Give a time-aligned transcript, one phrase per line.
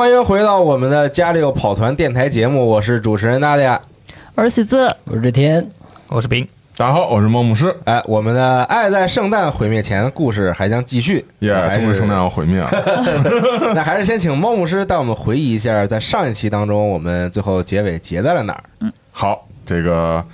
[0.00, 3.78] 欢迎回到我们的家里有跑团电台节目，我是主持人娜迪亚。
[4.34, 5.70] 我是喜子，我是这天，
[6.08, 6.48] 我是冰。
[6.74, 7.76] 大家好，我是猫牧师。
[7.84, 11.22] 哎，我们的《爱在圣诞毁灭前》故事还将继续。
[11.40, 12.70] 耶，终于圣诞要毁灭了。
[13.76, 18.64] 那还是先请猫牧师带我们回忆一下，在上一期当中，我们最后结尾结在了哪儿？
[18.80, 20.24] 嗯，好，这个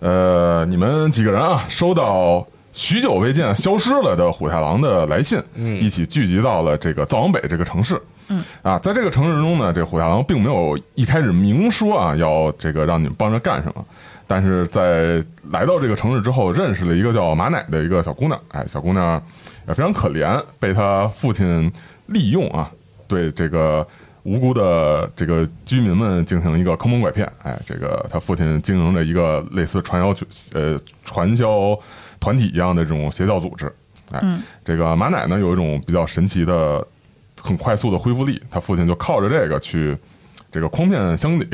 [0.00, 7.96] 呃，你们几个人啊，收到许久未见、消失了的虎太郎的来信，嗯一起聚集到了这个藏王北这个城市。
[8.32, 13.84] 嗯啊，在这个城市中呢，这虎大郎并没有一开始明说啊，要这个让你们帮着干什么。
[14.26, 18.40] 但是在来到这个城市之后，认识了一个叫马奶的一个小姑娘。
[18.48, 19.22] 哎，小姑娘
[19.68, 21.70] 也非常可怜，被她父亲
[22.06, 22.70] 利用啊，
[23.06, 23.86] 对这个
[24.22, 27.30] 无辜的这个居民们进行一个坑蒙拐骗。
[27.42, 30.14] 哎，这个他父亲经营着一个类似传销
[30.54, 31.78] 呃传销
[32.18, 33.66] 团体一样的这种邪教组织。
[34.12, 36.86] 哎，嗯这个马奶呢有一种比较神奇的、
[37.42, 39.96] 很快速的恢复力，他父亲就靠着这个去
[40.50, 41.48] 这个诓骗乡里。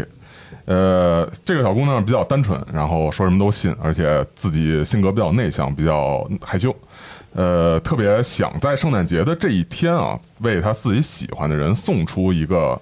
[0.67, 6.75] 呃，这个小姑娘比较单纯，然后说什么都信，而且自己性格比较内向，比较害羞。
[7.33, 12.79] 呃，特别想在圣诞节的这一天啊，为他自己喜欢的人送出一个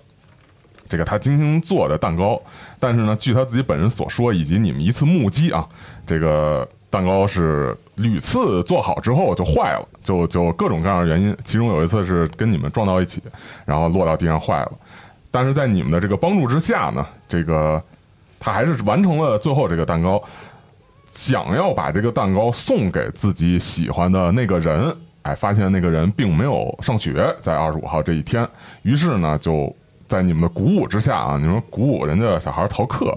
[0.88, 2.41] 这个他精心做的蛋糕。
[2.81, 5.69] 但是呢，据他自己本人所说，以及你们一次目击啊，
[6.05, 11.36] 这个蛋糕是屡次做好之后就坏了，就就各种各样的原因。
[11.44, 13.22] 其中有一次是跟你们撞到一起，
[13.64, 14.72] 然后落到地上坏了。
[15.30, 17.82] 但是在你们的这个帮助之下呢，这个
[18.38, 20.22] 他还是完成了最后这个蛋糕，
[21.10, 24.96] 想要把这个蛋糕送给自己喜欢的那个人。
[25.22, 28.48] 哎，发现那个人并没有上学，在二十五号这一天，
[28.82, 29.75] 于是呢，就
[30.06, 33.12] 在你们的鼓舞之下啊，你们鼓舞人家小孩逃课，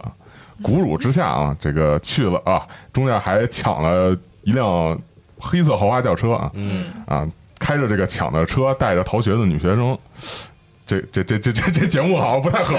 [0.62, 5.00] 鼓舞之下啊，这个去了啊，中间还抢了一辆
[5.38, 7.28] 黑色豪华轿车啊，嗯啊，
[7.60, 9.98] 开着这个抢的车，带着逃学的女学生。
[10.86, 12.76] 这这这这这这节目好像不太合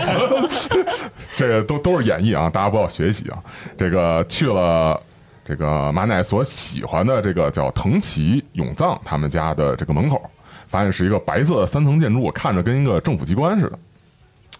[0.51, 0.69] 适，
[1.37, 3.39] 这个都都是演绎啊，大家不要学习啊。
[3.77, 5.01] 这个去了
[5.45, 10.21] 这个马奶所喜欢的这个叫藤崎永藏他们家的这个门口，
[10.67, 13.79] 发现是一个白色的三层建筑，看着跟一个政府机关似的。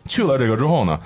[0.07, 0.99] 去了这个之后呢，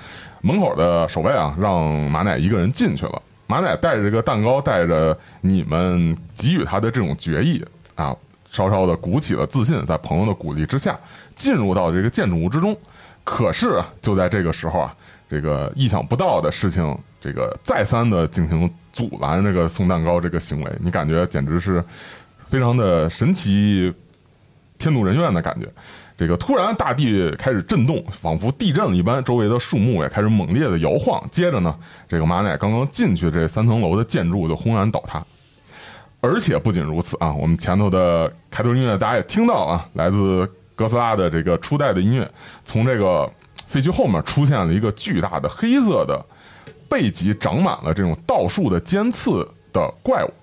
[0.45, 3.19] 门口的守卫啊，让马奶一个人进去了。
[3.47, 8.15] 马奶带着这个蛋糕，带着你们给予他的这种决议啊，
[8.51, 10.95] 稍稍的鼓起了自信，在朋友的鼓励之下，
[11.35, 12.77] 进入到这个建筑物之中。
[13.23, 14.95] 可是就在这个时候啊，
[15.27, 21.83] 这个意想不到的事情，这个再三的进行阻拦这个送蛋糕这个行为，你感觉简直是
[22.45, 23.91] 非常的神奇、
[24.77, 25.67] 天怒人怨的感觉。
[26.17, 31.21] 这个突然大地开始震动，仿佛地震了一般，周围的树木也开始猛烈的摇晃。
[31.29, 31.75] 接着呢，
[32.07, 35.23] 这个马奶刚刚进去这三层楼的建筑就轰然倒塌。
[36.21, 42.27] 而且不仅如此啊，我们前头的开头音乐大家也听到啊，来自哥斯拉的这个初代的音乐，
[42.63, 43.29] 从这个
[43.67, 46.25] 废墟后面出现了一个巨大的黑色的
[46.89, 50.33] 背脊长满了这种倒数的尖刺的怪物。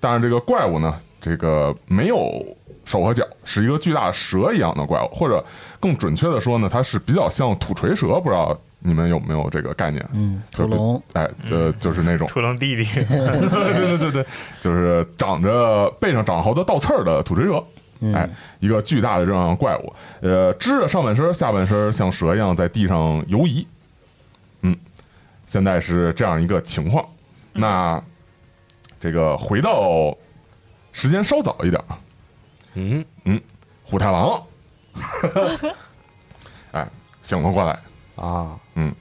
[0.00, 2.44] 但是这个怪物呢，这个没有
[2.88, 5.44] 手和脚，是一个巨大的蛇一样的怪物，或者
[5.78, 10.02] 更准确的说呢，它是比较像土锤蛇，不知道你们有没有这个概念？
[10.14, 14.26] 嗯，就是屠龙，哎，呃，就是那种， 屠龙弟弟， 对对对对，
[14.62, 17.62] 就是长着背上长好多倒刺儿的土锤蛇。
[18.00, 18.30] 嗯哎，
[18.60, 23.66] 一个巨大的这样的怪物，呃，支着上半身，下半身像蛇一样在地上游移。
[24.62, 24.74] 嗯，
[25.46, 27.04] 现在是这样一个情况。
[27.52, 28.00] 那
[29.00, 30.16] 这个回到
[30.92, 31.98] 时间稍早一点啊，
[32.74, 33.40] 嗯嗯
[33.84, 34.42] 虎太郎，
[36.72, 36.86] 哎，
[37.22, 37.78] 醒了过来，
[38.16, 38.56] 啊。
[38.74, 38.94] 嗯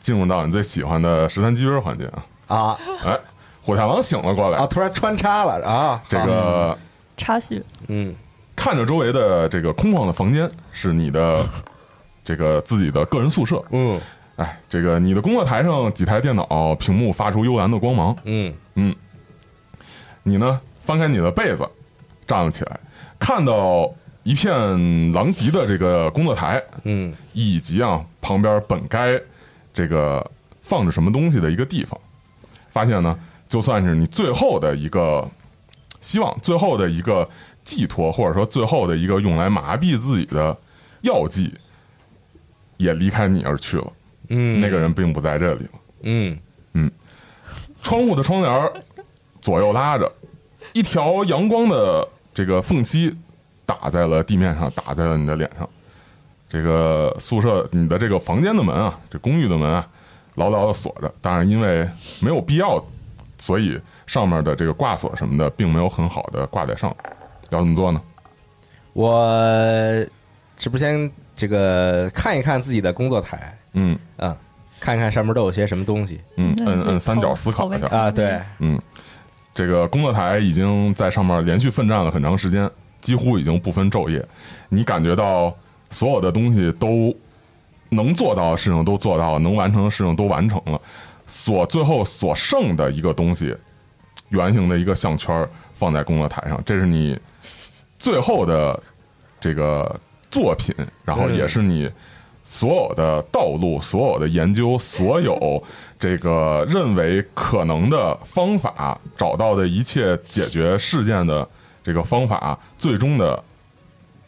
[0.00, 2.26] 进入到你最喜欢的十三机兵环节啊。
[2.46, 2.78] 啊。
[3.04, 3.18] 哎，
[3.62, 4.66] 虎太郎醒了过来，啊！
[4.66, 6.02] 突然穿插了啊！
[6.06, 6.76] 这个
[7.16, 8.14] 插叙，嗯
[8.54, 11.42] 看着周围的这个空旷的房间，是你的
[12.22, 13.64] 这个自己的个人宿舍。
[13.70, 13.98] 嗯。
[14.36, 18.54] 哎，这个你的工作台上几台电脑屏幕发出幽蓝的光芒，嗯。
[18.74, 18.94] 嗯。
[20.22, 21.66] 你呢翻开你的被子，
[22.26, 22.78] 站了起来，
[23.24, 23.90] 看到
[24.22, 24.52] 一片
[25.14, 29.18] 狼藉的这个工作台，嗯以及啊旁边本该
[29.72, 30.30] 这个
[30.60, 31.98] 放着什么东西的一个地方，
[32.68, 33.18] 发现呢，
[33.48, 35.26] 就算是你最后的一个
[36.02, 37.26] 希望，最后的一个
[37.64, 40.54] 寄托，或者说最后的一个用来麻痹自己的
[41.00, 41.54] 药剂，
[42.76, 43.90] 也离开你而去了。
[44.28, 45.70] 嗯，那个人并不在这里了。
[46.02, 46.38] 嗯
[47.80, 48.70] 窗户的窗帘儿
[49.40, 50.12] 左右拉着，
[50.74, 53.16] 一条阳光的这个缝隙
[53.64, 55.66] 打在了地面上，打在了你的脸上。
[56.48, 59.86] 这个宿舍，你的这个房间的门啊，这公寓的门啊，
[60.34, 61.12] 牢牢的锁着。
[61.20, 61.88] 当然，因为
[62.20, 62.84] 没有必要，
[63.38, 66.94] 所以上面的这个挂锁什么的，并没有很好的挂在上。
[67.50, 68.00] 要怎么做呢？
[68.92, 69.16] 我
[70.56, 73.58] 是不是先这个看一看自己的工作台？
[73.74, 74.36] 嗯嗯，
[74.78, 77.88] 看一看上面都有些什么东西嗯，那你就摁摁三角思考一下。
[77.88, 78.10] 啊？
[78.10, 78.80] 对，嗯，
[79.54, 82.68] 这个工作台已经在上面连续奋战了很长时间，
[83.00, 84.26] 几乎已经不分昼夜。
[84.68, 85.54] 你感觉到
[85.90, 87.14] 所有的东西都
[87.90, 90.80] 能做到的事情都做到了，能完成的事情都完成了，
[91.26, 93.56] 所最后所剩的一个东西，
[94.30, 97.16] 圆形的一个项圈放在工作台上，这是你
[97.96, 98.82] 最后的
[99.38, 100.00] 这个
[100.32, 100.74] 作品，
[101.04, 101.88] 然后也是你
[102.42, 105.62] 所有的道路、所有的研究、所有
[105.98, 111.48] 这个认为可能的方法、找到的一切解决事件的
[111.82, 113.42] 这个方法，最终的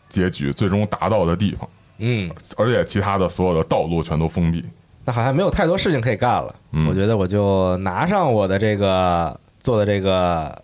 [0.08, 1.68] 结局、最终达到的地方，
[1.98, 4.64] 嗯，而且其他的所有的道路全都封闭。
[5.04, 6.54] 那好像没有太多事情可以干了。
[6.72, 10.62] 嗯我觉得我就拿上我的这个做的这个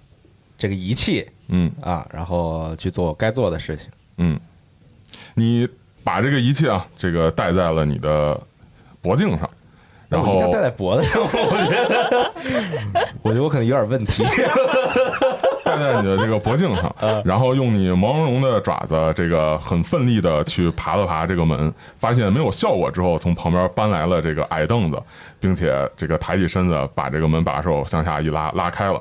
[0.58, 3.88] 这个仪器嗯啊，然后去做我该做的事情。
[4.16, 4.38] 嗯，
[5.34, 5.68] 你
[6.02, 8.40] 把这个仪器啊，这个戴在了你的
[9.00, 9.48] 脖颈上，
[10.12, 11.28] 然后戴在脖子上， 我
[11.70, 12.30] 觉得，
[13.22, 14.24] 我觉得我可能有点问题。
[15.64, 16.94] 戴在你的这个脖颈上，
[17.24, 25.02] 然后用你毛茸茸的爪子，这个很奋力的去爬了爬这个门，发现没有效果之后，从旁边搬来了这个矮凳子，
[25.40, 29.00] 并且这个抬起身子把这个门把手向下一拉，拉开了。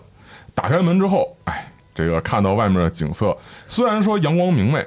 [0.55, 3.35] 打开门之后，哎，这个看到外面的景色，
[3.67, 4.85] 虽然说阳光明媚，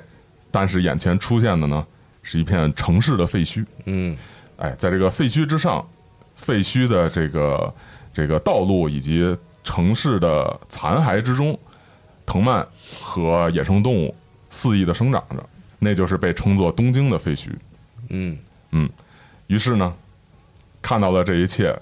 [0.51, 1.85] 但是眼前出现的呢
[2.23, 3.63] 是一片城市的废墟。
[3.85, 4.17] 嗯
[4.57, 5.85] 哎，在这个废墟之上，
[6.45, 7.75] 废墟的这个
[8.13, 11.59] 这个道路以及城市的残骸之中，
[12.27, 12.67] 藤蔓
[13.01, 14.15] 和野生动物
[14.51, 15.43] 肆意的生长着，
[15.79, 17.49] 那就是被称作东京的废墟。
[18.11, 18.37] 嗯
[18.73, 18.91] 嗯
[19.47, 19.95] 于是呢，
[20.83, 21.75] 看到了这一切，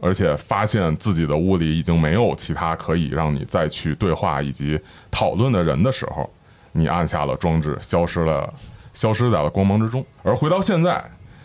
[0.00, 4.80] 而且发现自己的屋里已经没有其他可以让你再去对话以及
[5.10, 6.32] 讨论的人的时候，
[6.72, 8.50] 你按下了装置，消失了，
[8.94, 10.02] 消失在了光芒之中。
[10.22, 11.04] 而回到现在，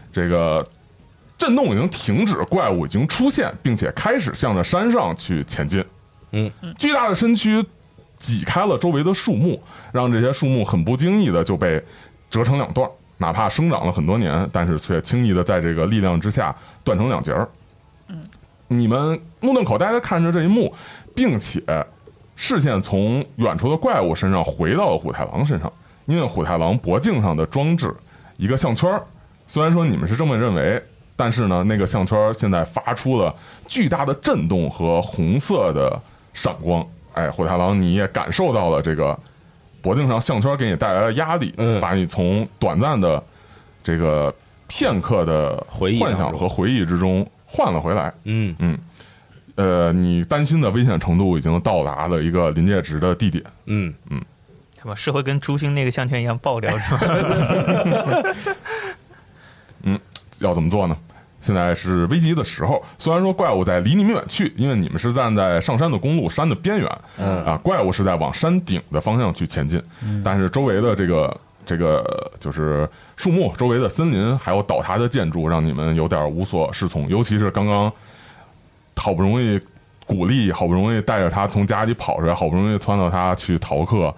[0.10, 0.66] 这个
[1.42, 5.84] 震动已经停止，怪物已经出现，并且开始向着山上去前进。
[6.34, 7.66] 嗯，巨大的身躯
[8.20, 9.60] 挤开了周围的树木，
[9.92, 11.84] 让这些树木很不经意的就被
[12.30, 12.88] 折成两段。
[13.18, 17.50] 哪怕生长了很多年，但是却轻易的在这个力量之下断成两截儿。
[18.08, 18.22] 嗯
[18.68, 20.72] 你们目瞪口呆的看着这一幕，
[21.16, 21.60] 并且
[22.36, 25.74] 视线从远处的怪物身上回到了虎太郎身上，
[26.06, 27.92] 因为虎太郎脖颈上的装置
[28.38, 29.04] 一个项圈儿，
[29.48, 30.82] 虽然说你们是这么认为，
[31.16, 33.34] 但是呢，那个项圈现在发出了
[33.68, 36.00] 巨大的震动和红色的
[36.34, 36.86] 闪光。
[37.14, 39.18] 哎，火太狼，你也感受到了这个
[39.82, 43.22] 脖颈上项圈给你带来的压力，嗯把你从短暂的
[43.84, 44.34] 这个
[44.68, 48.14] 片刻的回忆幻想和回忆之中换了回来。
[48.24, 48.80] 嗯嗯
[49.56, 53.44] 呃，你担心的危险程度已经到达了一个临界值的地点。
[53.66, 53.94] 嗯，
[54.80, 57.00] 什么是会跟朱星那个项圈一样爆掉是吗？
[60.42, 60.98] 要怎么做呢？
[61.40, 62.84] 现在是危急的时候。
[63.00, 69.82] 虽然说怪物在离你们远去，因为你们是站在上山的公路山的边缘，嗯啊，怪物是在往山顶的方向去前进，
[70.24, 77.10] 但是周围的这个这个就是树木、周围的森林，还有倒塌的建筑，让你们有点无所适从。
[77.10, 77.92] 尤其是刚刚
[78.96, 79.60] 好不容易
[80.06, 84.14] 鼓励，好不容易带着他从家里跑出来，好不容易撺掇他去逃课，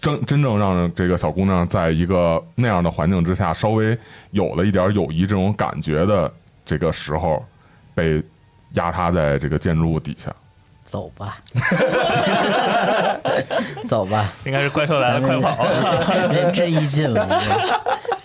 [0.00, 3.96] 真真正让这个小姑娘在一个那样的环境之下，稍微
[4.30, 6.30] 有了一点友谊这种感觉的
[6.64, 7.44] 这个时候，
[7.94, 8.22] 被
[8.74, 10.32] 压塌在这个建筑物底下。
[10.84, 11.38] 走吧，
[13.88, 15.66] 走吧，应该是怪兽来了，快跑！
[16.32, 17.42] 仁至义尽了，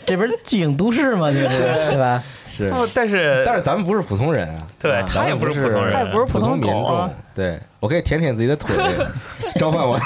[0.05, 1.31] 这不是巨影都市吗？
[1.33, 2.23] 就是对吧？
[2.45, 7.09] 是，哦，但是但是咱们不是普通人啊，对他也不是普通人他也不是普普通民众。
[7.33, 8.75] 对我可以舔舔自己的腿，
[9.57, 9.99] 召唤我。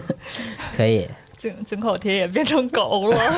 [0.76, 3.34] 可以，井井口铁也变成狗了，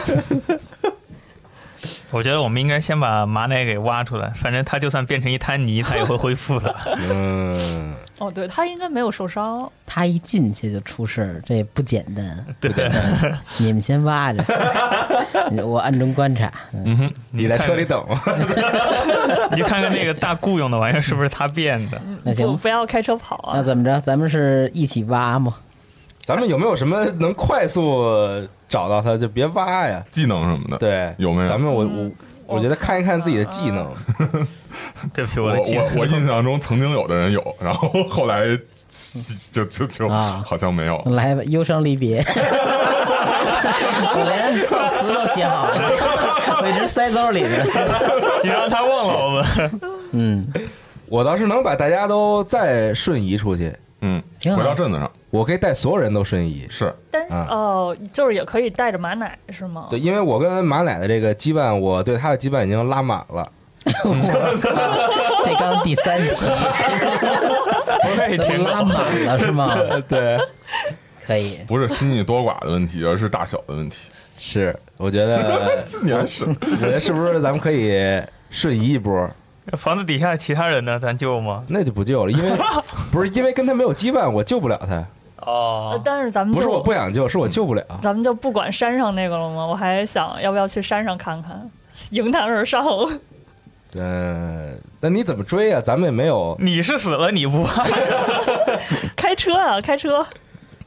[2.11, 6.75] 我觉得我们应该先把马奶给挖出来，反正它就算变成一滩泥，它也会恢复的。
[7.11, 12.47] 嗯，哦，对它应该没有受伤，它一进去就出事儿，这也不简单。
[12.61, 12.71] 对，
[13.59, 14.45] 你们先挖着，
[15.67, 16.53] 我暗中观察。
[16.73, 18.17] 嗯嗯哼，你在车里等我。
[19.57, 22.01] 你看看那个大雇佣的玩意儿是不是他变的？
[22.23, 23.55] 那行不不要开车跑啊！
[23.57, 24.01] 那怎么着？
[24.01, 25.57] 咱们是一起挖吗？
[26.25, 28.03] 咱们有没有什么能快速
[28.69, 29.17] 找到他？
[29.17, 30.03] 就别挖呀。
[30.11, 32.13] 技能什么的，对，有没有咱们我嗯
[32.47, 33.87] 我我觉得看一看自己的技能。
[35.13, 38.47] 对不起，我我我印象中曾经有的人有，然后 后来
[39.53, 41.01] 就就就啊好像没有。
[41.07, 42.25] 来吧，忧伤离别。
[44.17, 45.75] 我连告词都写好了，
[46.63, 47.57] 我一直塞兜里呢。
[48.43, 49.81] 你让他忘了我们。
[50.13, 50.47] 嗯，
[51.07, 54.23] 我倒是能把大家都再瞬移出去，嗯，
[54.57, 56.65] 回到镇子上我可以带所有人都瞬移。
[56.71, 59.89] 是但是啊哦，就是也可以带着马奶是吗？
[59.91, 63.51] 对，因为我跟马奶的这个羁绊，我对他的羁绊已经拉满了。
[63.85, 66.47] 这刚第三期，
[68.39, 69.77] 都拉满了是吗？
[70.09, 70.39] 对，
[71.27, 74.09] 可以，不是心意多寡的问题，而是大小的问题？
[74.39, 79.29] 是，我觉得， 你还是我觉得是不是咱们可以瞬移一波？
[79.77, 80.99] 房子底下其他人呢？
[80.99, 81.65] 咱救吗？
[81.69, 82.51] 那就不救了，因为
[83.11, 85.05] 不是因为跟他没有羁绊，我救不了他。
[85.45, 87.83] 呃哦，但是咱们不是我不想救，是我救不了。
[88.03, 89.67] 咱们就不管山上那个了吗？
[89.67, 91.71] 我还想要不要去山上看看，
[92.11, 92.85] 迎难而上。
[93.97, 95.81] 嗯，那你怎么追啊？
[95.81, 97.85] 咱们也没有，你是死了你不怕？
[99.15, 100.27] 开车啊，开车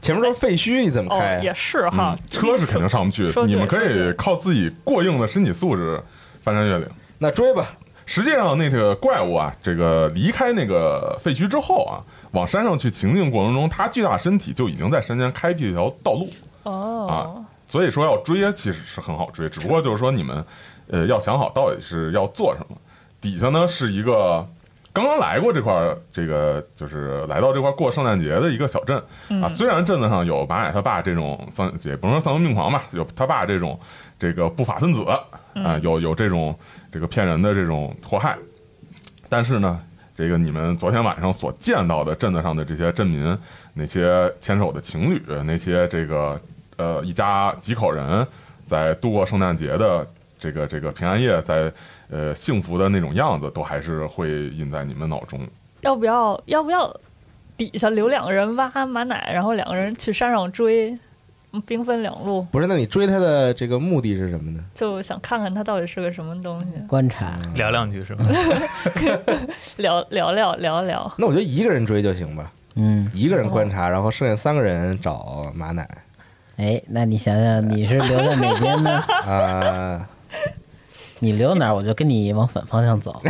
[0.02, 1.40] 前面都是废墟，你怎么哦开，？
[1.42, 6.02] 也是哈嗯，，车是肯定上不去你们可以靠自己过硬的身体素质
[6.42, 6.88] 翻山越岭。
[7.20, 7.66] 那追吧。
[8.06, 12.00] 实际上，那个怪物啊，这个离开那个废墟之后啊，
[12.32, 16.30] 往山上去行进过程中，他巨大身体就已经在山间开辟了一条道路。
[16.64, 20.46] 哦，所以说要追啊，其实是很好追，只不过就是说你们，
[20.90, 22.76] 呃，要想好到底是要做什么。
[23.22, 24.46] 底下呢是一个
[24.92, 29.02] 刚刚来过这块儿，这个就是来到这块儿过圣诞节的一个小镇
[29.42, 29.48] 啊。
[29.48, 33.80] 虽然镇子上有马奶他爸这种丧，也不能说丧心病狂吧，有他爸这种
[34.20, 36.54] 这个不法分子啊，有有这种
[36.92, 38.38] 这个骗人的这种祸害，
[39.30, 39.80] 但是呢。
[40.18, 43.38] 这个你们昨天晚上所见到的镇子上的这些镇民，
[43.76, 46.42] 那些牵手的情侣，那些这个
[46.76, 48.26] 呃一家几口人
[48.66, 50.08] 在度过圣诞节的
[50.40, 51.72] 这个这个平安夜，在
[52.10, 55.40] 呃幸福的那种样子，都还是会印在你们脑中。
[55.82, 56.92] 要不要要不要
[57.56, 60.98] 底下留两个人挖马奶，然后两个人去山上追，
[61.62, 64.64] 兵分两路，不是，那你追他的这个目的是什么呢？
[64.74, 67.40] 就想看看他到底是个什么东西，观察。
[67.56, 68.26] 聊两句是吗？
[69.78, 71.14] 聊聊聊聊聊。
[71.18, 75.88] 那我觉得一个人追就行吧，嗯，一个人观察，然后剩下三个人找马奶。
[76.58, 78.92] 哎，那你想想，你是留在哪边呢？
[79.28, 80.10] 啊，
[81.20, 83.22] 你留哪儿，我就跟你往反方向走。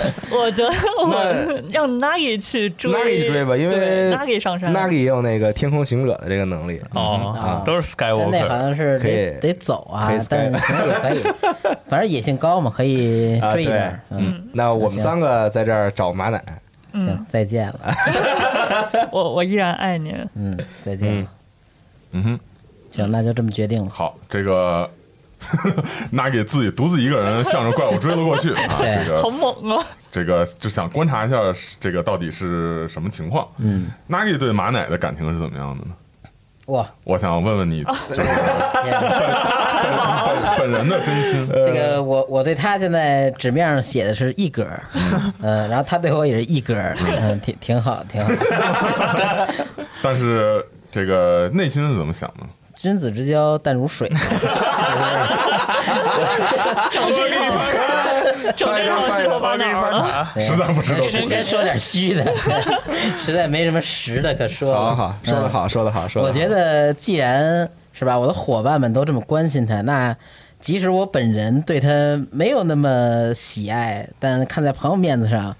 [0.30, 0.70] 我觉得
[1.02, 6.80] 我那让 Nagi 去追 Nagi 追吧因为 Nagi 上山 Nagi 也有那个天空行者的这个能力。
[6.92, 8.58] 哦啊，都是但那好。
[8.58, 11.22] 像是可以得得走啊，但是 Sky 行也可以，
[11.88, 14.00] 反正野性高嘛，可以追一点。
[14.10, 16.42] 嗯，那我们三个在这儿找马奶。
[16.94, 17.94] 行，再见了。
[19.12, 20.14] 我我依然爱你。
[20.34, 21.26] 嗯，再见了。
[22.12, 22.40] 嗯哼，
[22.90, 23.90] 行，那就这么决定了。
[23.92, 24.88] 好，这个
[26.10, 29.84] 拿给自己独自一个人 向着怪物追了过去啊，这个好猛啊！
[30.10, 31.36] 这个就想观察一下
[31.78, 33.46] 这个到底是什么情况。
[33.58, 35.92] 嗯，Nagi 对马奶的感情是怎么样的呢？
[36.66, 38.22] 哇，我想问问你，就是
[40.26, 41.46] 本本人的真心。
[41.48, 44.66] 这个我我对他现在纸面上写的是一格，
[45.42, 46.74] 嗯，然后他对我也是一格，
[47.20, 48.28] 嗯，挺挺好，挺好。
[50.02, 52.46] 但是这个内心是怎么想的？
[52.76, 54.06] 君子之交淡如水。
[56.90, 57.44] 整这套，
[58.54, 60.28] 整这套七头八脑了。
[60.34, 62.24] 对实在不知道是先说点虚的，
[63.18, 64.94] 实在没什么实的可说了。
[64.94, 66.28] 好好说的好，说的好，说得好。
[66.28, 70.14] 我觉得既然是吧，我的伙伴们都这么关心他，那
[70.60, 71.88] 即使我本人对他
[72.30, 75.56] 没有那么喜爱，但看在朋友面子上，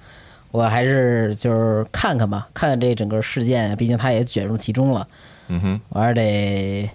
[0.51, 5.07] 我还是就是看看吧，看看这整个事件，毕竟他也卷入其中了，
[5.49, 6.91] 嗯哼，我还是得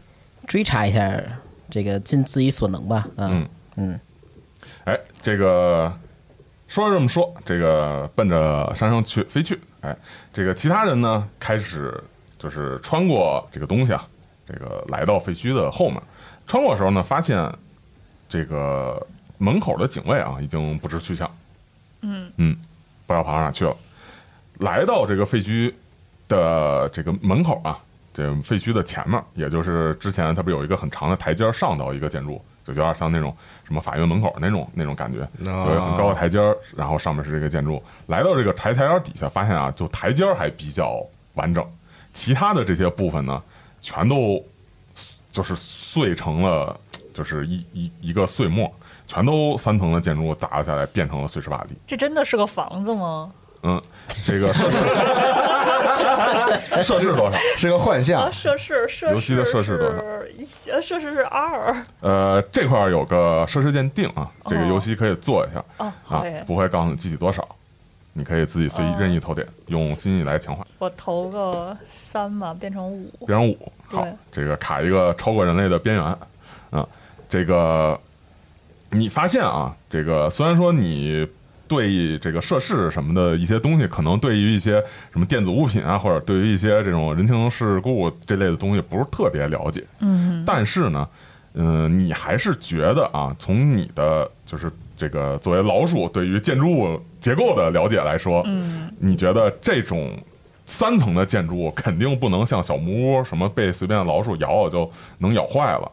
[0.48, 1.21] 追查一下，
[1.69, 3.07] 这个尽自己所能吧。
[3.15, 4.00] 啊嗯嗯
[4.83, 5.93] 哎，这个
[6.67, 9.95] 说是这么说，这个奔着山上去飞去，哎，
[10.33, 12.03] 这个其他人呢开始
[12.39, 14.07] 就是穿过这个东西啊，
[14.45, 16.01] 这个来到废墟的后面，
[16.48, 17.50] 穿过的时候呢，发现
[18.27, 19.05] 这个
[19.38, 21.29] 门口的警卫啊已经不知去向，
[22.01, 22.55] 嗯嗯，
[23.05, 23.75] 不知道跑到哪去了。
[24.60, 25.74] 来到这个废墟
[26.27, 27.79] 的这个门口啊，
[28.13, 37.82] 这废墟的前面，也就是之前它不是有一个很长的台阶儿上到一个建筑，就有点像那种什么法院门口那种那种感觉，哦有一个很高的台阶儿，然后上面是这个建筑。
[38.08, 41.01] 来到这个台台阶儿底下，发现啊，就台阶儿还比较
[41.36, 41.65] 完整，
[42.13, 43.41] 其他的这些部分呢，
[43.82, 44.44] 全都
[45.32, 46.77] 就是碎成了，
[47.13, 48.70] 就是一一一个碎末，
[49.08, 51.70] 全都三层的建筑砸了下来，变成了碎石瓦砾。
[51.88, 53.32] 这真的是个房子吗？
[53.63, 53.82] 嗯，
[54.25, 54.51] 这个
[56.84, 57.38] 设施多少？
[57.58, 61.75] 是个幻象啊，，摄氏摄游戏的摄氏多少是一呃摄氏是二。
[62.01, 67.48] 呃，这块儿有个设施鉴定啊，这个哦游戏可以做一下哦，啊，，不会告诉你具体多少，
[68.13, 70.66] 你可以自己随意哦任意投点，用心意来强化。
[70.80, 73.25] 我投个三吧，变成五。
[73.25, 76.18] 变成五，好，这个卡一个超过人类的边缘
[76.72, 76.88] 嗯，
[77.30, 78.00] 这个
[78.90, 81.28] 你发现啊，这个虽然说你
[81.72, 91.08] 对这个涉事什么的一些东西，可能对于一些什么电子物品啊，或者对于一些这种人情世故这类的东西不是特别了解，嗯，但是呢，
[91.54, 100.12] 嗯、你还是觉得啊，从你的就是这个作为老鼠对于建筑物结构的了解来说，嗯，你觉得这种
[100.66, 105.90] 三层的建筑物肯定不能像小木屋什么被随便的老鼠咬咬就能咬坏了，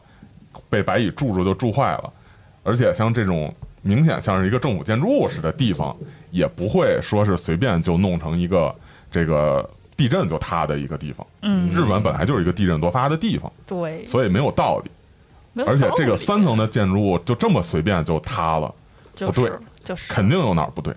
[0.69, 2.11] 被白蚁蛀住就蛀坏了，
[2.63, 5.95] 而且像这种明显像是一个政府建筑物似的地方，
[6.31, 8.73] 也不会说是随便就弄成一个
[9.11, 11.25] 这个地震就塌的一个地方。
[11.41, 14.91] 嗯日本本来就是一个地震多发的地方，对，所以没有道理。
[15.65, 18.73] 而且这个三层的建筑物就这么随便就塌了，
[19.15, 19.51] 就是不对
[19.83, 20.93] 就是肯定有哪儿不对。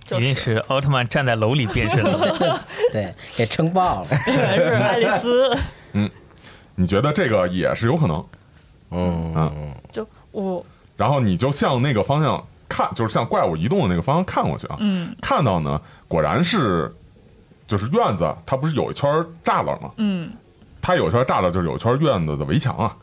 [0.00, 2.60] 就一定是奥特曼站在楼里变身的。
[2.90, 4.08] 对，给撑爆了。
[4.26, 5.56] 爱丽丝。
[6.74, 8.24] 你觉得这个也是有可能？
[8.92, 10.64] 嗯嗯就我
[11.00, 16.94] 然后你就向那个方向看，就是向怪物移动的那个方向看过去啊，嗯看到呢，果然是
[17.66, 19.10] 就是院子，它不是有一圈
[19.42, 19.90] 栅栏吗？
[19.96, 20.30] 嗯
[20.82, 22.94] 它有一圈栅栏，就是有一圈院子的围墙啊。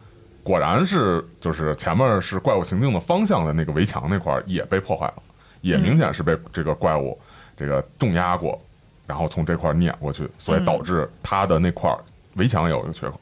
[0.44, 5.24] 果然是，就是前面是怪物行进的方向的那个围墙那块也被破坏了，
[5.62, 7.18] 也明显是被这个怪物
[7.58, 8.60] 这个重压过，
[9.06, 11.94] 然后从这块碾过去，所以导致它的那块
[12.36, 13.20] 围墙也有一个缺口。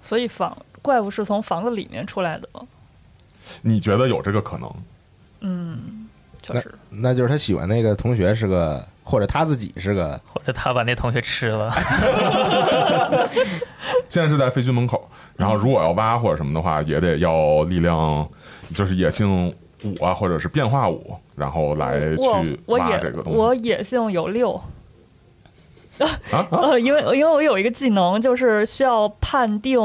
[0.00, 2.48] 所以房怪物是从房子里面出来的。
[3.62, 4.70] 你觉得有这个可能？
[5.40, 6.06] 嗯，
[6.42, 6.74] 确那实。
[6.90, 11.70] 那就是他喜欢那个同学是个，或者他自己是个，或者他把那同学吃了，
[14.08, 18.26] 现在是在废墟门口，然后如果要挖或者什么的话，也得要力量，
[18.74, 19.54] 就是野性
[19.84, 24.54] 五啊，或者是变化五，然后来去我野挖这个东我野性有六，
[25.98, 26.48] 啊啊！
[26.50, 29.78] 呃，因为因为我有一个技能，就是需要判定，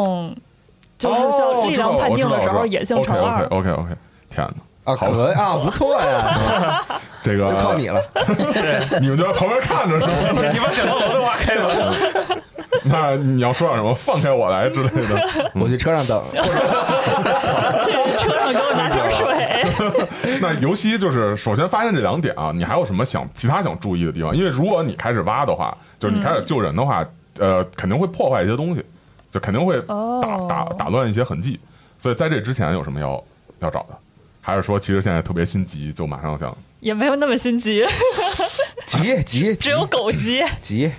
[1.09, 3.43] 就是力量判定的时候，野性乘二。
[3.47, 3.89] OK OK OK，
[4.29, 4.91] 天哪！
[4.91, 6.83] 啊，好可啊，不错呀，
[7.21, 8.01] 这个就靠你了。
[9.01, 10.11] 你们就在旁边看着是吗？
[10.53, 11.95] 你把整个楼都挖开了。
[12.85, 15.51] 那你要说点什么，放开我来之类的。
[15.53, 16.37] 我去车上等，去
[18.17, 20.39] 车上给我拿瓶水。
[20.41, 24.35] 那尤其就是首先发现这两点啊，你还有什么想其他想注意的地方？
[24.35, 27.05] 因为如果你开始挖的话，就是你开始救人的话，
[27.39, 28.83] 呃，肯定会破坏一些东西，
[29.31, 31.59] 就肯定会打哦打打乱一些痕迹。
[31.97, 33.23] 所以在这之前有什么要
[33.59, 33.97] 要找的？
[34.41, 37.85] 还是说其实现在特别心急，就马上想也没有那么心急，
[38.87, 40.43] 急急只有狗急。
[40.61, 40.91] 急，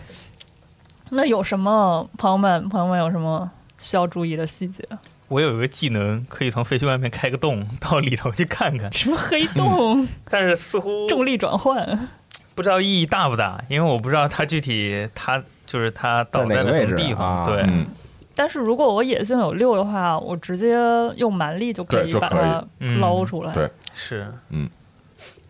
[1.11, 4.87] 那有什么朋友们朋友们有什么需要注意的细节？
[5.27, 12.09] 我有一个技能，可以从废墟外面开个洞到里头去看看，什么黑洞、 但是似乎重力转换？
[12.55, 17.39] 不知道意义大不大，因为我不知道它具体它就是它倒在在哪个位置了什么地方。
[17.39, 17.87] 啊对，嗯，
[18.35, 20.77] 但是如果我野性有六的话，我直接
[21.17, 23.01] 用蛮力就可以把它嗯。
[23.01, 23.53] 捞出来。
[23.53, 23.71] 对。
[23.95, 24.69] 是，嗯，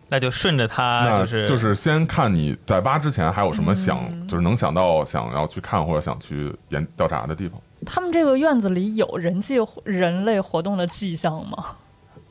[0.09, 7.59] 那就顺着它那就是就是先看你在挖之前还有什么想，嗯就是能想到想要去看或者想去研调查的地方。
[7.85, 11.75] 他们这个院子里有人际人类活动的迹象吗？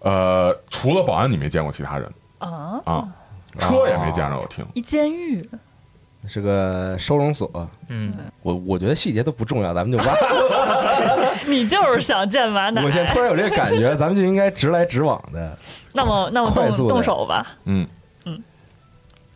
[0.01, 2.13] 呃，除了保安，你没见过其他人。
[2.39, 3.09] 啊，啊，
[3.59, 4.67] 车也没见着我听。
[4.75, 5.49] 一监狱，
[6.27, 7.69] 是个收容所。
[7.89, 10.15] 嗯，我我觉得细节都不重要，咱们就挖。
[11.47, 12.83] 你就是想见马奶。
[12.83, 15.59] 我现在突然有这个感觉，咱们就应该直来直往的。
[15.93, 17.47] 那么，那么动快速动手吧。
[17.65, 17.87] 嗯
[18.25, 18.41] 嗯，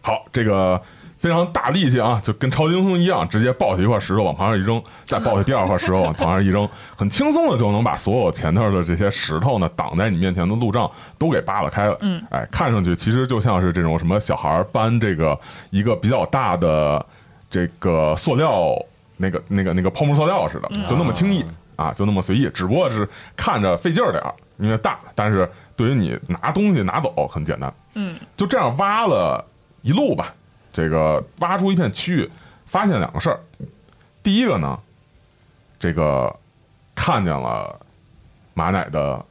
[0.00, 0.80] 好，这个
[1.18, 11.96] 非常大力气啊，就跟超级英雄一样，直接抱起一块石头往旁边一扔，再抱起第二块石头往旁边一扔，很轻松的就能把所有前头的这些石头呢挡在你面前的路障都给扒拉开了。
[12.00, 15.38] 嗯，哎，看上去其实就像是这种什么小孩搬这个
[15.70, 17.04] 一个比较大的
[17.48, 18.74] 这个塑料
[19.16, 21.44] 那个那个那个泡沫塑料似的，就那么轻易
[21.76, 27.72] 啊，就那么随意，只不过是看着费劲儿点儿，因为大，但是对于你拿东西拿走很简单。
[27.94, 29.42] 嗯，就这样挖了
[29.80, 30.34] 一路吧，
[30.76, 32.30] 这个挖出一片区域，
[32.66, 33.40] 发现两个事儿。
[34.22, 34.78] 第一个呢，
[35.78, 36.30] 这个
[36.94, 37.80] 看见了
[38.52, 39.24] 马奶的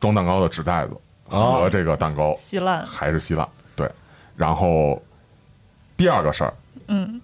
[0.00, 0.96] 装蛋糕的纸袋子
[1.26, 2.86] 哦和这个蛋糕稀烂。
[2.86, 3.46] 还是稀烂，
[3.76, 3.86] 对。
[4.34, 5.02] 然后
[5.94, 6.54] 第二个事儿，
[6.86, 7.20] 嗯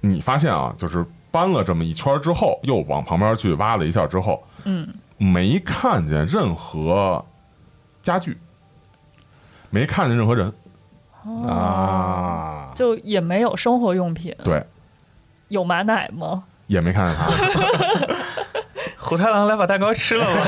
[0.00, 7.22] 你发现啊，就是搬了这么一圈之后，又往旁边去挖了一下之后，嗯，没看见任何
[8.02, 8.38] 家具，
[9.68, 10.50] 没看见任何人，
[11.46, 14.32] 啊，就也没有生活用品。
[14.44, 14.62] 对，
[15.48, 16.44] 有马奶吗？
[16.68, 17.26] 也没看见他。
[18.98, 20.42] 虎太郎来把蛋糕吃了吧。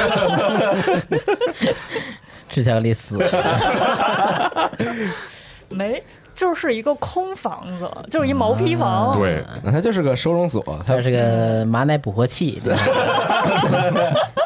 [2.50, 4.70] 吃巧克力死了。
[5.70, 6.02] 没，
[6.34, 9.16] 就是一个空房子，就是一毛坯房。
[9.16, 12.60] 对，那它就是个收容所，它它是个马奶捕获器？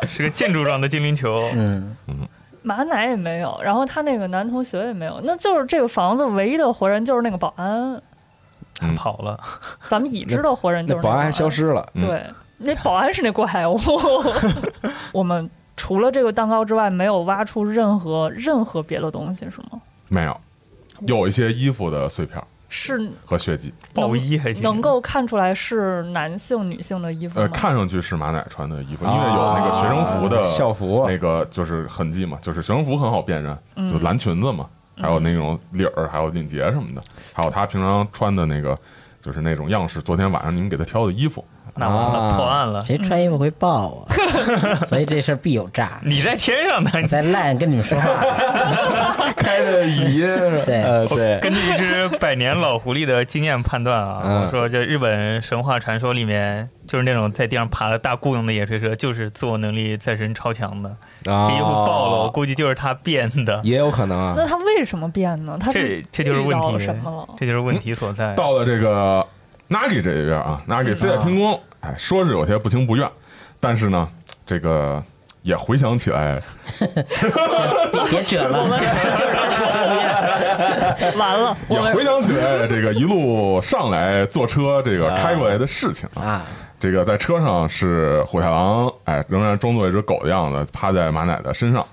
[0.07, 1.49] 是个建筑状的精灵球。
[1.55, 2.29] 嗯嗯，
[2.63, 8.01] 马奶也没有，然后他那个男同学也没有，那就是这个房子唯一的活人就是那个保安。
[8.75, 9.39] 他跑了，
[9.89, 11.87] 咱们已知的活人就是保安还消失了。
[11.95, 12.25] 嗯对，
[12.59, 13.79] 那保安是那怪物。
[15.13, 19.81] 我们除了这个蛋糕之外，没有挖出任何任何别的东西，是吗？
[20.09, 20.41] 没有，
[21.07, 24.63] 有一些衣服的碎片儿是和血迹，暴衣还行。
[24.63, 27.43] 能够看出来是男性、女性的衣服吗？
[27.43, 37.03] 呃，看上去是马奶穿的衣服，因为有那个学生服的啊校服那个就是痕迹嘛，就是学生服很好辨认，嗯就蓝裙子嘛，还有那种领儿，还有领结什么的，
[37.35, 38.77] 还有他平常穿的那个
[39.21, 42.83] 就是那种样式，昨天晚上你们给他挑的衣服，那完了，啊破案了。
[42.85, 44.15] 谁穿衣服会爆啊？
[44.87, 46.01] 所以这事儿必有诈。
[46.05, 50.27] 你在天上呢， 你在烂跟你们说话，开的语音，
[50.65, 60.95] 对呃，对，根据一只百年老狐狸的经验判断啊，嗯我说这日本神话传说里面，就是那种在地上爬的大雇佣的野炊蛇，就是自我能力再生超强的。
[61.23, 63.61] 这这衣服爆了，我估计就是他变的。
[63.65, 64.47] 也有可能啊那。
[64.47, 65.57] 他为什么变呢？
[65.59, 67.29] 他这这就是问题什么了？
[67.39, 68.35] 这就是问题所在。
[68.35, 69.27] 到了这个
[69.73, 73.11] Nagi 这一边啊，Nagi 飞在天空，哎，说是有些不情不愿，
[73.59, 74.07] 但是呢，
[74.45, 75.03] 这个
[75.41, 76.43] 也回想起来，
[77.91, 78.63] 别别 扯了。
[81.17, 86.23] 完了，也回想起来这个一路上来坐车这个开过来的事情啊。
[86.23, 86.43] 啊，
[86.79, 91.87] 这个在车上是虎太郎，哎，仍然装作一只狗的样子，趴在马奶的身上，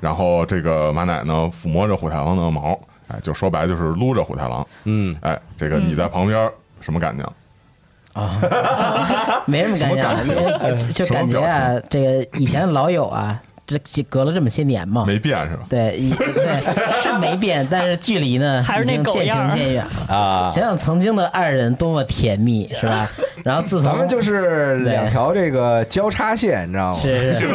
[0.00, 6.50] 然后这个马奶呢抚摸着虎太郎的毛，哎，就说白就是撸着虎太郎，嗯，哎，这个你在旁边
[6.82, 7.24] 什么感觉？
[8.12, 8.38] 啊
[9.46, 15.62] 没什么感什么感情想，因为就感觉啊，这个以前的老友啊，这隔了这么些年嘛，没变是吧？
[15.70, 20.14] 对，一 对是没变，但是距离呢还是那已经渐行渐远了。
[20.14, 23.08] 啊，想想曾经的二人多么甜蜜，是吧？
[23.42, 26.98] 然后自从咱们就是两条这个交叉线，你知道吗？
[27.00, 27.48] 是是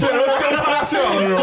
[0.00, 1.42] 这是交叉线是吧？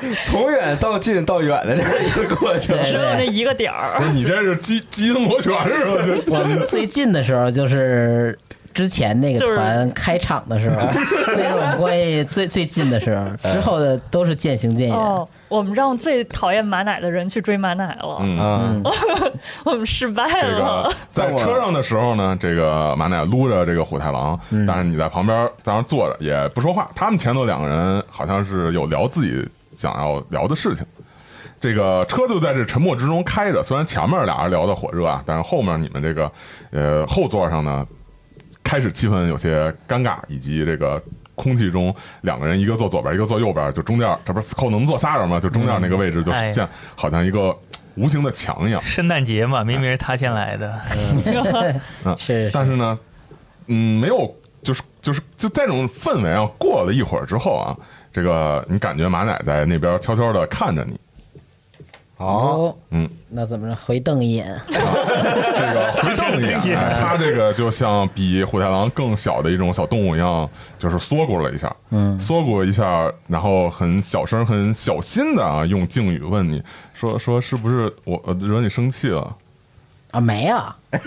[0.00, 2.76] 是 从远到近到远的这样一个过程。
[2.76, 4.00] 对只有那一个点儿。
[4.12, 5.92] 你这是基基因螺旋是吧？
[6.26, 8.38] 这我们最近的时候就是。
[8.74, 10.76] 之前那个就是团开场的时候，
[11.36, 14.96] 那是我们关系最最近的时候，之后的都是渐行渐远。
[14.96, 18.38] 哦，我们让最讨厌马奶的人去追马奶了，嗯。
[18.38, 18.84] 嗯，
[19.64, 20.94] 我们失败这了个。
[21.12, 26.88] 在车上的时候呢，这个马奶撸着这个虎太郎，但是你在旁边在那坐着也不说话。
[26.94, 29.44] 他们前头两个人好像是有聊自己
[29.78, 30.84] 想要聊的事情。
[31.60, 36.30] 这个车就在这沉默之中开着，虽然前面俩人聊的火热啊，但是后面你们这个
[36.70, 37.86] 呃后座上呢，
[38.62, 41.02] 开始气氛有些尴尬，以及这个
[41.34, 45.40] 空气中两个人一个坐左边，一个坐右边，就中间这不是扣能坐仨人吗？
[45.40, 47.56] 就中间那个位置就哎像好像一个
[47.96, 48.80] 无形的墙一样。
[48.82, 50.80] 圣诞节嘛，明明是他先来的。
[52.16, 52.96] 是，但是呢，
[53.66, 57.76] 嗯，没有，就是就是就在这种氛围啊，过了一会儿之后啊，
[58.18, 60.98] 这个你感觉马奶在那边悄悄的看着你，
[62.16, 63.76] 好，哦，嗯，那怎么着？
[63.76, 70.50] 回瞪一眼，这个回瞪一眼， 哎它这个就像比虎太郎更小的一种小动物一样，
[70.80, 76.60] 就是缩咕了一下，嗯，缩咕一下，然后很小声、很小心的啊，用敬语问你
[76.94, 79.32] 说说是不是我呃惹你生气了？
[80.10, 80.56] 啊，没有，
[80.90, 80.98] 没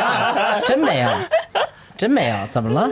[0.00, 1.10] 有，真没有，
[1.96, 2.86] 真没有，怎么了？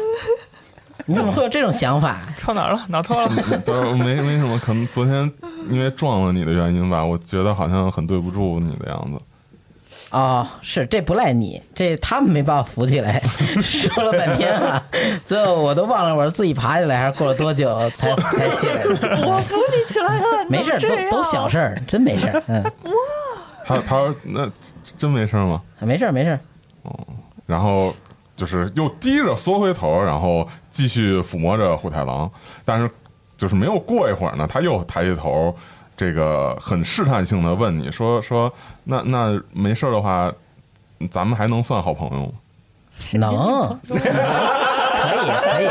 [1.06, 2.20] 你怎么会有这种想法？
[2.36, 2.80] 错哪儿了？
[2.88, 3.32] 哪错了？
[3.66, 5.30] 呃，没没什么，可能昨天
[5.68, 9.20] 因为撞了你的原因吧，我觉得好像很对不住你的样子。
[10.10, 13.18] 哦，是这不赖你，这他们没把我扶起来，
[13.62, 14.82] 说了半天啊，
[15.24, 18.90] 最后我都忘了我是自己爬起来还是过了多久才才起来的。
[19.26, 20.76] 我扶你起来了，没事
[21.10, 22.62] 都都小事儿，真没事儿，嗯，
[23.64, 24.46] 他他说那
[24.98, 25.62] 真没事吗？
[25.80, 26.40] 没事儿没事儿。
[27.46, 27.94] 然后
[28.36, 32.30] 就是又低着缩回头，然后继续抚摸着虎太郎，
[32.64, 32.90] 但是
[33.36, 35.54] 就是没有过一会儿呢，他又抬起头，
[35.96, 38.52] 这个很试探性的问你说说
[38.84, 40.32] 那那没事儿的话，
[41.10, 42.32] 咱们还能算好朋友吗？
[43.14, 45.66] 能，可以可以。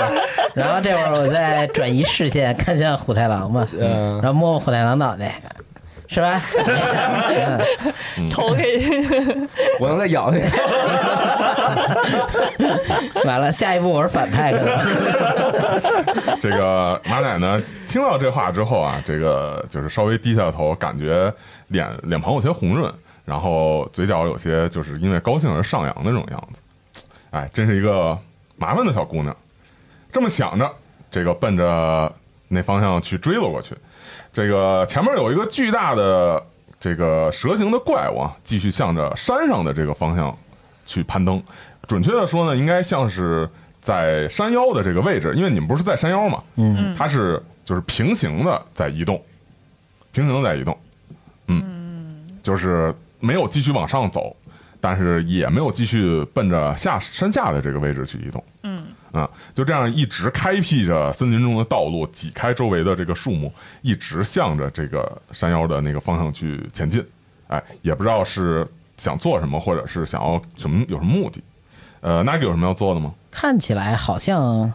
[0.53, 5.41] 然后这会儿我再转移视线，看向虎太郎嘛，嗯然后摸摸虎太郎脑袋，
[6.07, 6.41] 是吧？
[8.29, 8.81] 头给
[9.79, 10.41] 我能再咬你。
[13.25, 16.39] 完了，下一步我是反派可能。
[16.39, 21.33] 这个马奶呢，听到这话之后啊，这个就是稍微低下头，感觉
[21.67, 22.93] 脸脸庞有些红润，
[23.25, 26.61] 然后嘴角有些就是因为高兴而上扬的那种样子。
[27.31, 28.17] 哎，真是一个
[28.57, 29.35] 麻烦的小姑娘。
[30.11, 30.69] 这么想着，
[31.09, 32.11] 这个奔着
[32.47, 33.75] 那方向去追了过去。
[34.33, 36.41] 这个前面有一个巨大的
[36.79, 40.37] 这个蛇形的怪物啊，继续向着山上的这个方向
[40.91, 41.41] 去攀登。
[41.87, 43.49] 准确的说呢，应该像是
[43.81, 49.21] 在山腰的这个位置，因为你们不是在山腰嘛，嗯，它是就是平行的在移动，
[50.11, 50.77] 平行的在移动，
[51.47, 54.35] 嗯，就是没有继续往上走，
[54.79, 63.51] 但是也没有继续奔着下山下的这个位置去移动，嗯啊，就这样一直开辟着森林中的道路，挤开周围的这个树木，
[63.81, 67.03] 一直向着这个山腰的那个方向去前进。
[67.47, 68.65] 哎，也不知道是
[69.01, 71.41] 想做什么，或者是想要什么有什么目的。
[72.01, 73.11] 呃 a g 有什么要做的吗？
[73.31, 74.71] 看起来好像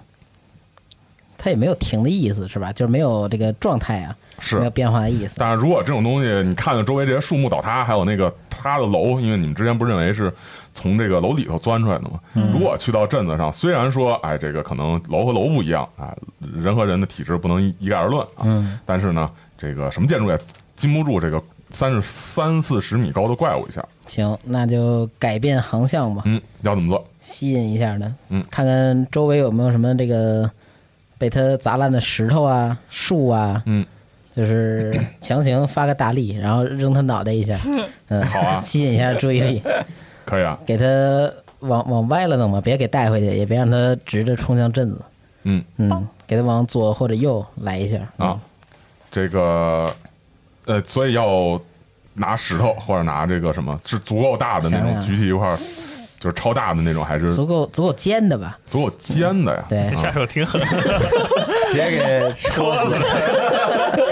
[1.39, 2.73] 他也没有停的意思，是吧？
[2.73, 5.37] 就是没有这个状态啊，是没有变化的意思。
[5.39, 10.33] 但是如果这种东西，你看到周围这些树木倒塌，还有那个塌的楼，因为你们之前不认为是
[10.75, 12.21] 从这个楼里头钻出来的吗？
[12.53, 16.13] 如果去到镇子上，虽然说，哎，这个可能楼和楼不一样，啊，
[16.53, 20.39] 人和人的体质不能一一概而论啊，嗯但是呢，这个什么建筑也
[20.77, 23.85] 禁不住这个三十三四十米高的怪物一下。
[24.07, 27.07] 行，那就改变航向吧，嗯，要怎么做？
[27.21, 28.15] 吸引一下呢。
[28.29, 30.49] 嗯看看周围有没有什么这个
[31.19, 33.85] 被他砸烂的石头啊、树啊，嗯，
[34.37, 37.59] 就是强行发个大力，然后扔他脑袋一下，
[38.09, 39.63] 嗯，好啊 吸引一下注意力，
[40.25, 40.85] 可以啊，给他
[41.61, 45.01] 往往歪了弄吧，别给带回去，也别让他直着冲向镇子。
[45.49, 48.39] 嗯嗯，给他往左或者右来一下啊，
[49.11, 49.89] 这个
[50.67, 51.61] 呃，所以要
[52.15, 55.59] 拿石头或者拿这个什么，是足够大的那种，举起一块儿
[56.19, 58.59] 就是超大的那种，还是足够足够尖的吧？
[58.67, 59.65] 足够尖的呀？
[59.69, 62.97] 对，下手挺狠，直接给戳死。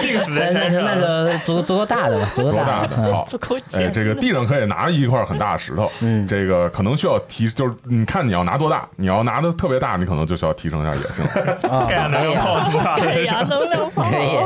[0.00, 0.80] 定死那那就。
[0.80, 0.94] 那
[1.32, 3.28] 就足足够大的吧， 足够大大的，好。
[3.72, 11.24] 哎，这个地上可以拿一块很大的石头，嗯这个可能需要提，就是你看你要拿多大，你要拿的特别大，你可能就需要提升一下野性。
[11.70, 14.38] 哦，盖亚能量炮这么大的盖亚能量炮，可以，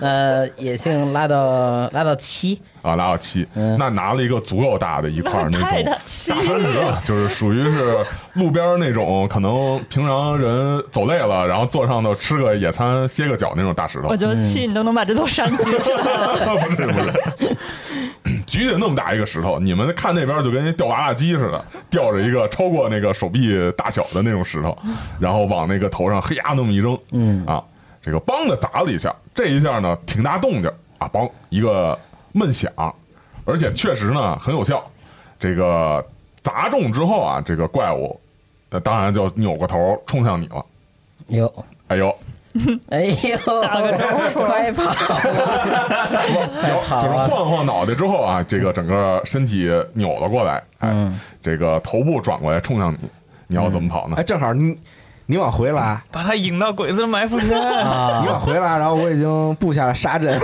[0.00, 5.68] 呃，野性拉到拉到七，啊，拉到七，嗯那拿了一个足够大的一块那种
[6.06, 7.98] 气大山石了，就是属于是
[8.34, 14.16] 路边那种可能平常人走累了，然后坐上头吃个野餐、歇个脚那种大石头我。
[14.16, 16.36] 觉得气你都能把这座山举起来了。
[16.44, 17.56] 不是不是，
[18.46, 24.76] 举起那么大一个石头，你们看那边就跟那吊娃娃机似的，吊着一个超过那个手臂大小的那种石头，
[25.18, 27.62] 然后往那个头上嘿呀那么一扔，嗯啊，
[28.02, 31.98] 这个梆的砸了一下，这一下呢挺大动静啊，梆一个
[32.32, 32.72] 闷响，
[33.44, 34.82] 而且确实呢很有效。
[35.38, 36.04] 这个
[36.42, 38.18] 砸中之后啊，这个怪物，
[38.70, 40.64] 呃，当然就扭过头冲向你了。
[41.28, 42.14] 哟，哎呦，
[42.88, 45.20] 哎呦，打个招呼快跑啊！
[46.60, 47.26] 快跑就是啊！
[47.28, 52.98] 晃晃脑袋之后啊，这个整个身体扭了过来，哎，嗯这个头部转过来冲向你，
[53.46, 54.22] 你要怎么跑呢哎，？
[54.22, 54.76] 正好你
[55.30, 57.56] 你往回拉，把他引到鬼子埋伏圈。
[57.60, 60.36] 啊你往回拉，然后我已经布下了杀阵。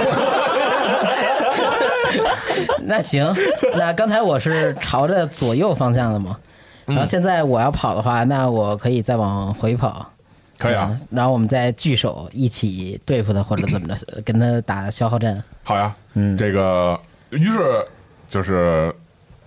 [2.83, 3.35] 那行，
[3.77, 6.39] 那刚才我是朝着左右方向的嘛，
[6.85, 10.09] 然后现在我要跑的话，那我可以再往回跑。
[10.57, 15.43] 可以啊，嗯然后我们再聚首一起对付他，或者怎么着，跟他打消耗战。
[15.65, 16.97] 好呀，嗯这个
[17.31, 17.85] 于是
[18.29, 18.95] 就是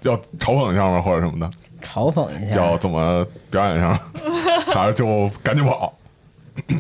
[0.02, 1.02] 要嘲讽一下吗？
[1.02, 1.50] 或者什么的？
[1.82, 2.56] 嘲讽一下。
[2.56, 4.00] 要怎么表演一下？
[4.74, 5.94] 还是就赶紧跑？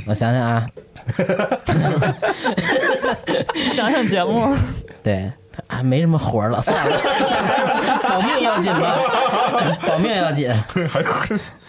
[0.05, 0.67] 我想想啊，
[3.73, 4.53] 想想节目，
[5.01, 5.31] 对
[5.67, 6.97] 啊，没什么活了，算了，
[8.03, 8.97] 保命要紧吧，
[9.87, 10.51] 保命要紧。
[10.89, 11.01] 还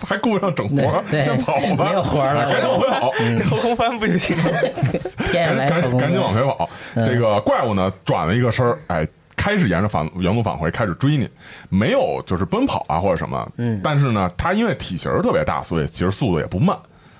[0.06, 3.12] 还顾不上整活儿，对对先跑吧，没有活了赶紧往回跑。
[3.48, 4.50] 后空翻不就行了？
[5.32, 6.68] 赶紧赶紧赶紧往回跑。
[6.94, 9.06] 嗯这个怪物呢转了一个身儿，哎，
[9.40, 11.26] 开始沿着返原路返回，开始追你，
[11.70, 16.76] 没有就是奔跑啊或者什么，嗯但是呢，它因为体型儿特别大，所以其实速度也不慢。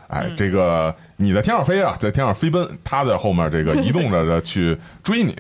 [0.09, 5.35] 哎，这个你在天上飞啊，在天上飞奔，它在后面这个移动着的去追你，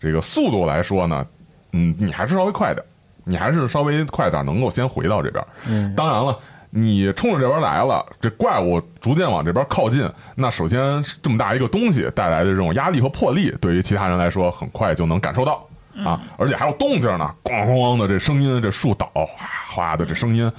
[0.00, 1.24] 这个速度来说呢，
[1.70, 2.84] 嗯，你还是稍微快点，
[3.22, 5.44] 你还是稍微快点，能够先回到这边。
[5.68, 6.36] 嗯，当然了，
[6.70, 15.64] 你冲着这边来了，这怪物逐渐往这边靠近，那首先这么大一个东西带来的这种压力和魄力，对于其他人来说，很快就能感受到
[16.02, 19.26] 啊，而且还有动静呢，咣咣咣的这声音，这树倒哗
[19.68, 20.50] 哗的这声音，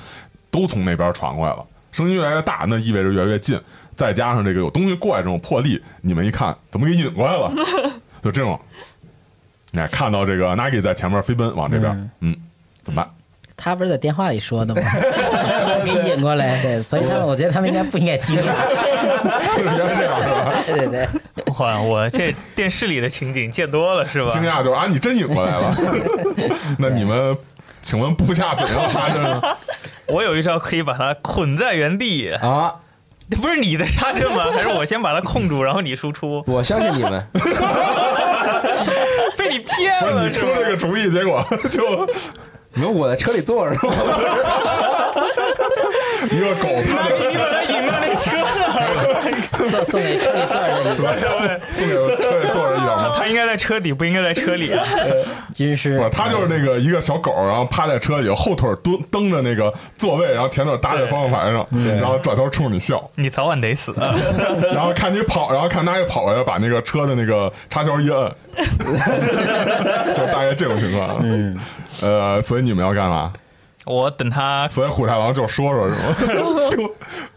[0.51, 1.65] 都从那边传过来了。
[1.91, 3.59] 声音越来越大，那意味着越来越近，
[3.95, 7.51] 再加上这个有东西过来这种魄力，你们一看，怎么给引过来了？
[8.21, 8.59] 就这种，
[9.73, 12.35] 哎，看到这个 Nagi 在前面飞奔往这边，嗯，
[12.83, 13.11] 怎么办？
[13.57, 14.81] 他不是在电话里说的吗？
[15.85, 18.43] 给引过来，对，所以他们我觉得他们应该不应该惊讶。
[19.57, 20.53] 原来这样是吧？
[20.65, 21.07] 对对对，
[21.59, 24.29] 哇，我这电视里的情景见多了是吧？
[24.29, 25.75] 惊讶就是啊，你真引过来了。
[26.79, 27.37] 那你们，
[27.81, 29.41] 请问部下怎样刹车呢？
[30.07, 32.75] 我有一招可以把它捆在原地，啊！
[33.41, 34.45] 不是你的刹车吗？
[34.53, 36.43] 还是我先把它控住，然后你输出？
[36.45, 37.27] 我相信你们，
[39.35, 40.45] 被你骗了你出？
[40.45, 42.07] 了个主意，结果就
[42.75, 43.79] 你说我在车里坐着呢。
[46.31, 50.95] 一个狗趴在你把它引到那车上， 送 送给车里坐着的
[51.71, 53.13] 送给车里坐着一点吗？
[53.17, 54.83] 它应该在车底，不应该在车里啊！
[55.53, 61.65] 军 师不是，，他就是那个一个小狗，然后趴在车里，后腿蹲蹬着那个座位，然后前腿搭在方向盘上，
[61.99, 63.93] 然后转头冲你笑，你早晚得死。
[64.73, 68.31] 然后看你跑，然后看他一跑过来，把那个车的那个插销一摁，
[70.15, 71.17] 就大概这种情况。
[71.21, 71.57] 嗯，
[72.01, 73.31] 呃，所以你们要干嘛？
[73.85, 76.15] 我等他所以虎太郎就说说是吗？
[76.75, 76.89] 并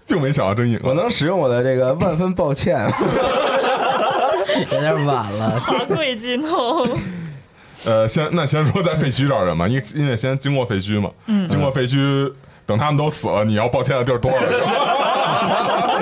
[0.06, 2.90] 并没想到真赢我能使用我的这个万分抱歉。
[4.72, 5.60] 有点晚了。
[5.60, 6.98] 好贵激动，
[7.84, 12.32] 呃，先那先说在废墟找人嘛，因因为先经过废墟嘛，嗯经过废墟，
[12.66, 16.00] 等他们都死了，你要抱歉的地儿多了 是吧。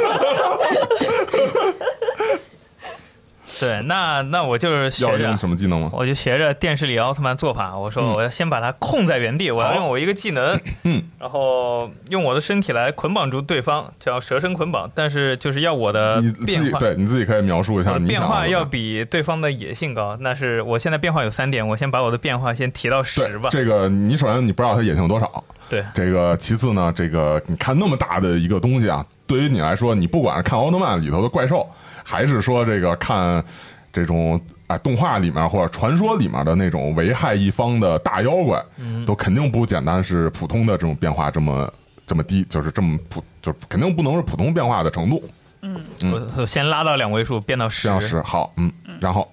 [3.61, 5.91] 对，那那我就是要学着用，什么技能吗？
[5.93, 16.79] 我就学着电视里奥特曼做法，我说嗯我要先把它控在原地，我要用我一个技能，嗯，然后用我的身体来捆绑住对方，叫蛇身捆绑，但是就是要我的你自变化。
[16.79, 23.49] 己对你自己可以描述一下你变化要比对方的野性高，那是我现在变化有三点，我先把我的变化先提到十吧。
[23.51, 31.67] 这个，你首先你不知道它野性有多少，对，这个其次呢，这个你看那么大的一个东西啊，对于你来说，你不管是看奥特曼里头的怪兽，
[32.09, 33.45] 还是说这个看
[33.93, 38.65] 这种啊动画里面或者传说里面的那种危害一方的大妖怪，
[39.05, 41.73] 都肯定不简单是普通的这种变化这么
[42.07, 45.23] 这么低，就是这么普，就是肯定不能是普通变化的程度。
[45.63, 47.89] 嗯嗯我先拉到两位数，变到十这。
[47.91, 49.29] 样是好，嗯，然后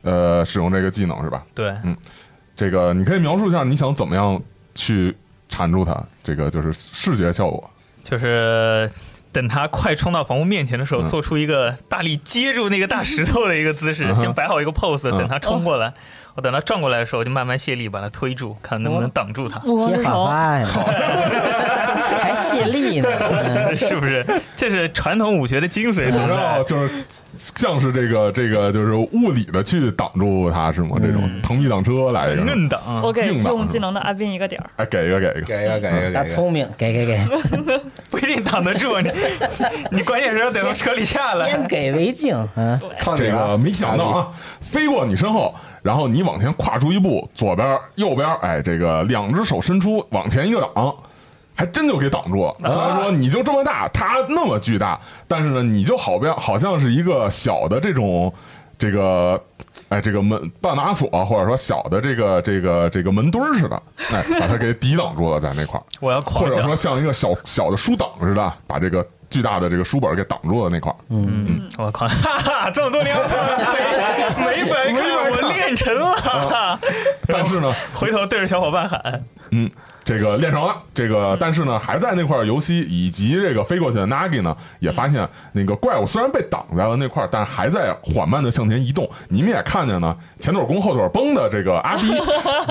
[0.00, 1.44] 呃，使用这个技能是吧？
[1.54, 1.94] 对，嗯
[2.56, 4.40] 这个你可以描述一下你想怎么样
[4.74, 5.14] 去
[5.48, 7.68] 缠住它，这个就是视觉效果。
[8.02, 8.90] 就是
[9.32, 11.04] 等他快冲到房屋面前的时候，嗯。
[11.08, 15.18] 做出一个大力接住那个大石头的一个姿势，先摆好一个 pose，嗯。
[15.18, 15.92] 等他冲过来。
[16.34, 20.68] 我等他转过来的时候，就慢慢卸力把他推住，看能不能挡住他，我接好发呀，
[22.20, 23.08] 还泄力呢。
[23.20, 24.24] 嗯 是不是？
[24.56, 26.64] 这是传统武学的精髓所然后在。
[26.68, 26.92] 就是
[27.36, 30.96] 像是这个这个就是物理的去挡住他是吗？
[31.00, 36.14] 这种螳臂挡车来一个，硬挡，我给用技能的阿斌一个点儿，哎，给一个给一个，给一个，给一个，给一个。
[36.14, 37.18] 大聪明，给给给，
[38.10, 39.12] 不一定挡得住你。
[39.92, 41.64] 你关键是要等从车里下来先。
[41.68, 42.80] 给为敬啊。
[43.16, 44.28] 这个没想到啊，
[44.60, 50.92] 飞过你身后，然后你往前跨出一步，左边右边，哎，这个两只手伸出往前一个挡。
[51.58, 52.54] 还真就给挡住了。
[52.72, 58.32] 虽然说你就这么大，它那么巨大，但是呢，你就好像好像是一个小的这种
[58.78, 59.42] 这个。
[59.90, 70.96] 哎，这个门半拉锁，或者说小的这个这个这个门墩儿似的，哎，把它给抵挡住了，在那块儿，我要或者说，像一个小小的书挡似的，把这个巨大的这个书本给挡住了那块儿。
[71.08, 73.16] 嗯嗯，我靠，哈哈，这么多年
[74.44, 76.78] 没没白看，我练成了。
[77.26, 79.24] 但是呢，回头对着小伙伴喊，
[80.08, 89.06] 这个练成了，这个但是呢，还在那块儿游戏以及这个飞过去的 Nagi 呢，也发现那个怪物虽然被挡在了那块，但是还在缓慢的向前移动。
[89.28, 92.06] 你们也看见呢，前腿弓后腿绷的这个阿逼，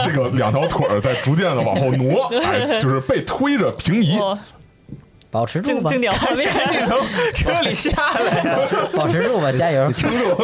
[0.03, 4.17] 这个两条腿在逐渐的往后挪，哎，就是被推着平移。
[5.27, 6.97] 哦，保持住经吧，经典画面，赶紧从
[7.33, 8.57] 车里下来呀！
[8.95, 9.91] 保持住吧，加油！
[9.91, 10.35] 撑住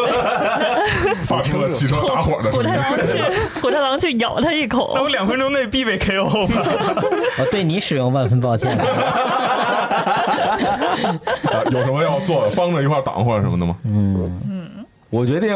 [1.23, 2.63] 发出了汽车打火的声音。
[2.63, 3.19] 虎太郎去
[3.61, 6.61] 虎太郎去咬他一口那，我两分钟内必被 KO 吧？
[7.39, 8.71] 我对你使用万分抱歉。
[8.71, 9.29] 啊
[11.71, 13.75] 有什么要做的，帮着一块挡或者什么的吗？
[13.85, 14.69] 嗯嗯
[15.09, 15.55] 我决定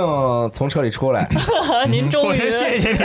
[0.53, 1.27] 从车里出来，
[1.89, 2.99] 您终于我先谢谢你。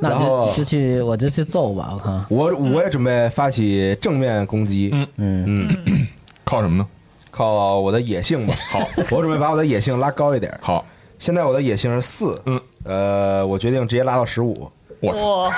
[0.00, 2.24] 那然后就就去，我就去揍吧，我看。
[2.28, 4.90] 我我也准备发起正面攻击。
[4.92, 6.06] 嗯嗯，嗯，
[6.44, 6.86] 靠什么呢？
[7.30, 8.54] 靠我的野性吧。
[8.72, 8.80] 好，
[9.10, 10.52] 我准备把我的野性拉高一点。
[10.62, 10.84] 好，
[11.18, 14.70] 现在我的野性是四，嗯，呃，我决定直接拉到十五。
[15.00, 15.28] 我操！
[15.28, 15.54] 哇，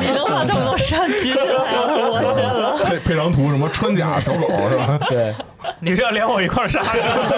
[0.00, 2.84] 你能把这么多山举起来了，我信了。
[2.84, 4.98] 配配张图，什么穿甲小狗是吧？
[5.10, 5.34] 对，
[5.80, 7.30] 你是要连我一块儿杀是吧？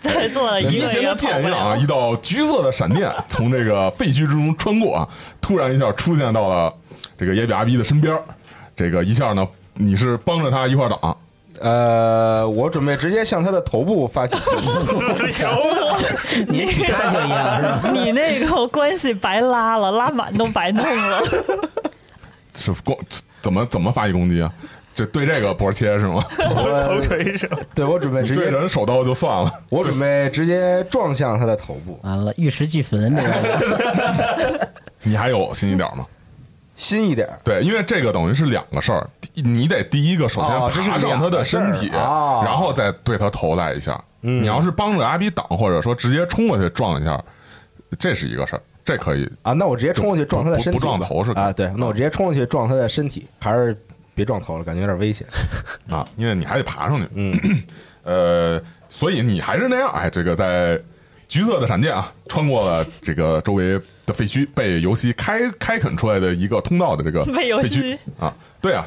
[0.00, 5.08] 在座的 一个也跑不剑一样啊，一道橘色的闪电从这个废墟之中穿过啊，
[5.40, 6.72] 突然一下出现到了
[7.16, 8.22] 这个野比阿逼的身边儿。
[8.74, 11.16] 这个一下呢，你是帮着他一块儿挡，
[11.62, 14.44] 呃，我准备直接向他的头部发起 进
[14.86, 15.02] 攻。
[16.48, 17.80] 你皮卡丘一样是吧？
[17.94, 21.22] 你那个关系白拉了，拉满都白弄了。
[22.54, 22.98] 是攻
[23.40, 24.52] 怎么怎么发起攻击啊？
[24.94, 26.22] 就对这个波切是吗？
[26.36, 31.98] 头锤手，对我准备直对接，人手刀就算了，我准备直接撞向他的头部。
[32.02, 34.68] 完了，玉石俱焚这个。
[35.02, 36.04] 你还有新一点吗？
[36.82, 43.92] 新一点，对，因为这个等于是两个事儿，第你得第一个首先爬上他的身体，然后再对他头来一下。
[44.22, 47.22] 嗯你要是帮着阿比挡，或者说直接冲过去撞一下，
[48.00, 49.30] 这是一个事儿，这可以。
[49.42, 53.76] 啊，那我直接冲过去撞他的身体，不不撞头是啊，对，那我直接冲过去撞他的身体，还是
[54.14, 55.24] 别撞头了，感觉有点危险。
[55.88, 57.08] 啊，因为你还得爬上去。
[57.14, 57.40] 嗯，
[58.02, 60.80] 呃，所以你还是那样，哎，这个在
[61.28, 63.80] 橘色的闪电啊，穿过了这个周围
[64.12, 68.86] 的废墟，被游戏开开垦出来的一个通道的这个 废墟啊，对啊。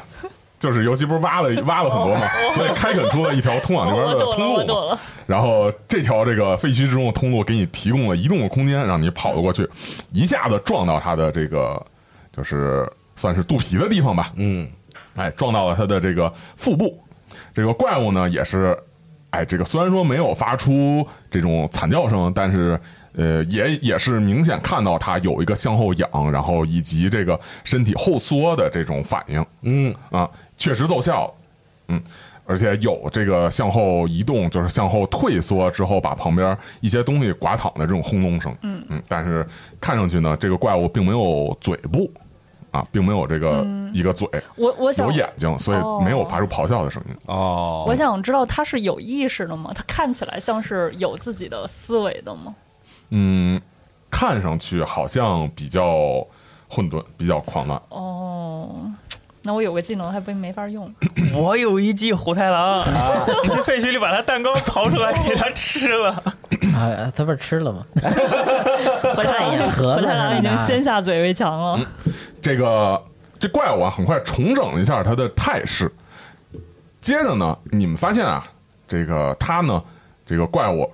[0.58, 4.98] 就是游戏不是挖了挖了很多嘛， 所以开垦出了一条通往那边的通路。
[5.26, 9.68] 然后这条这个废墟之中的通路给你提供了移动的空间，让你跑了过去，
[10.12, 11.80] 一下子撞到它的这个
[12.34, 14.32] 就是算是肚皮的地方吧。
[14.36, 14.66] 嗯，
[15.14, 16.98] 哎，撞到了它的这个腹部。
[17.54, 18.74] 这个怪物呢，也是，
[19.28, 22.80] 哎，这个虽然说没有发出这种惨叫声，但是
[23.16, 31.32] 呃，也也是明显看到它有一个向后仰，然后以及这个身体后缩的这种反应嗯，啊，确实奏效，
[31.88, 32.00] 嗯。
[32.48, 38.56] 而且有这个向后移动，就是向后退缩之后，把旁边一些东西刮躺的这种轰隆声。
[38.62, 39.44] 嗯嗯，但是
[39.80, 42.08] 看上去呢，这个怪物并没有嘴部，
[42.70, 47.16] 啊，并没有这个一个嘴，我我想有眼睛，所以没有发出咆哮的声音。
[47.26, 49.72] 哦，我想知道他是有意识的吗？
[49.74, 52.54] 他看起来像是有自己的思维的吗？
[53.10, 53.60] 嗯，
[54.10, 56.26] 看上去好像比较
[56.68, 57.80] 混沌，比较狂乱。
[57.88, 58.90] 哦，
[59.42, 60.92] 那我有个技能还不没法用。
[61.34, 62.84] 我有一记虎太郎，
[63.44, 66.10] 你去废墟里把他蛋糕刨出来给他吃了。
[66.74, 67.86] 啊， 他不是吃了吗？
[69.14, 71.86] 看一眼盒虎太郎已经先下嘴为强了。
[72.42, 73.02] 这个
[73.38, 75.90] 这怪物啊，很快重整了一下它的态势。
[77.00, 78.44] 接着呢，你们发现啊，
[78.88, 79.82] 这个他呢，
[80.24, 80.90] 这个怪物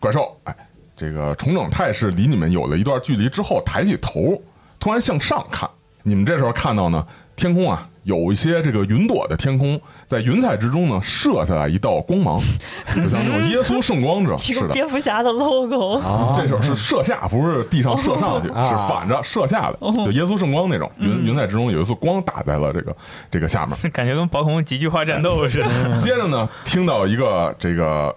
[0.00, 0.54] 怪兽，哎，
[0.96, 4.40] 这个重整态势离你们有了一段距离之后，抬起头，
[4.80, 5.68] 突然向上看。
[6.02, 12.40] 你们这时候看到呢，天空啊，有一些这个云朵的天空，在云彩之中呢，射下来一道光芒，
[12.94, 14.72] 就像那种耶稣圣光者提个似的。
[14.72, 16.00] 蝙蝠侠的 logo，
[16.36, 20.88] 这时候是射下，不是地上射上去，哦是反着射下的，就耶稣圣光那种。
[20.98, 22.96] 云云彩之中有一束光打在了这个
[23.28, 23.76] 这个下面。
[23.90, 25.68] 感觉跟宝可梦极具化战斗似的。
[26.00, 28.14] 接着呢，听到一个这个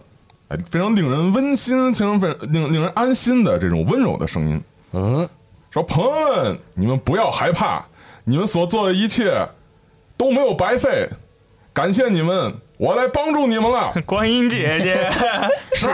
[0.49, 4.61] 哎非常令人温馨、非常非常令令人安心的这种温柔的声音，
[4.93, 5.29] 嗯，
[5.69, 7.85] 说：“朋友们，你们不要害怕，
[8.23, 9.47] 你们所做的一切
[10.17, 11.07] 都没有白费，
[11.71, 15.09] 感谢你们，我来帮助你们了。”观音姐姐，
[15.73, 15.87] 是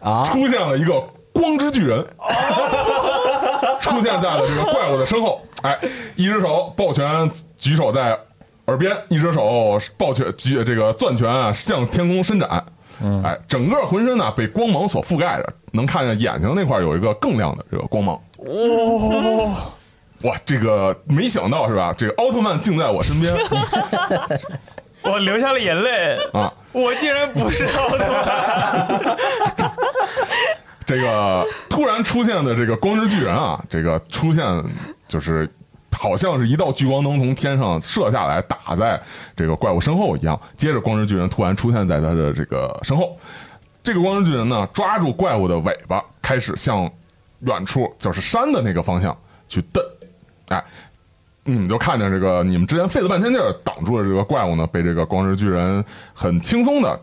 [0.00, 1.00] 啊，出现了一个
[1.32, 2.06] 光之巨人，
[3.80, 5.42] 出现在了这个怪物的身后。
[5.62, 5.76] 哎，
[6.14, 8.16] 一只手抱拳举手在
[8.66, 12.64] 耳边，一只手抱拳举这个攥拳啊向天空伸展。
[13.24, 18.20] 哎，整个浑身呢被光芒所覆盖着，能看见眼睛那块有一个更亮的这个光芒。
[18.38, 19.54] 哦，
[20.22, 21.94] 哇，这个没想到是吧？
[21.96, 23.34] 这个奥特曼竟在我身边
[25.02, 26.18] 我流下了眼泪。
[26.32, 26.52] 啊！
[26.72, 29.16] 我竟然不是奥特曼，
[30.84, 34.44] 这个突然出现的这个光之巨人啊，这个出现
[35.06, 35.48] 就是
[35.98, 39.00] 好像是一道聚光灯从天上射下来，打在
[39.34, 40.38] 这个怪物身后一样。
[40.56, 43.18] 接着，光之巨人突然出现在他的这个身后。
[43.82, 46.90] 这个光之巨人呢，抓住怪物的尾巴，开始向
[47.40, 49.16] 远处，就是山的那个方向
[49.48, 49.82] 去蹬。
[50.48, 50.64] 哎，
[51.44, 57.00] 你们就看见这个，你们之前费了半天劲儿挡住了这个怪物呢，被这个光之巨人很轻松的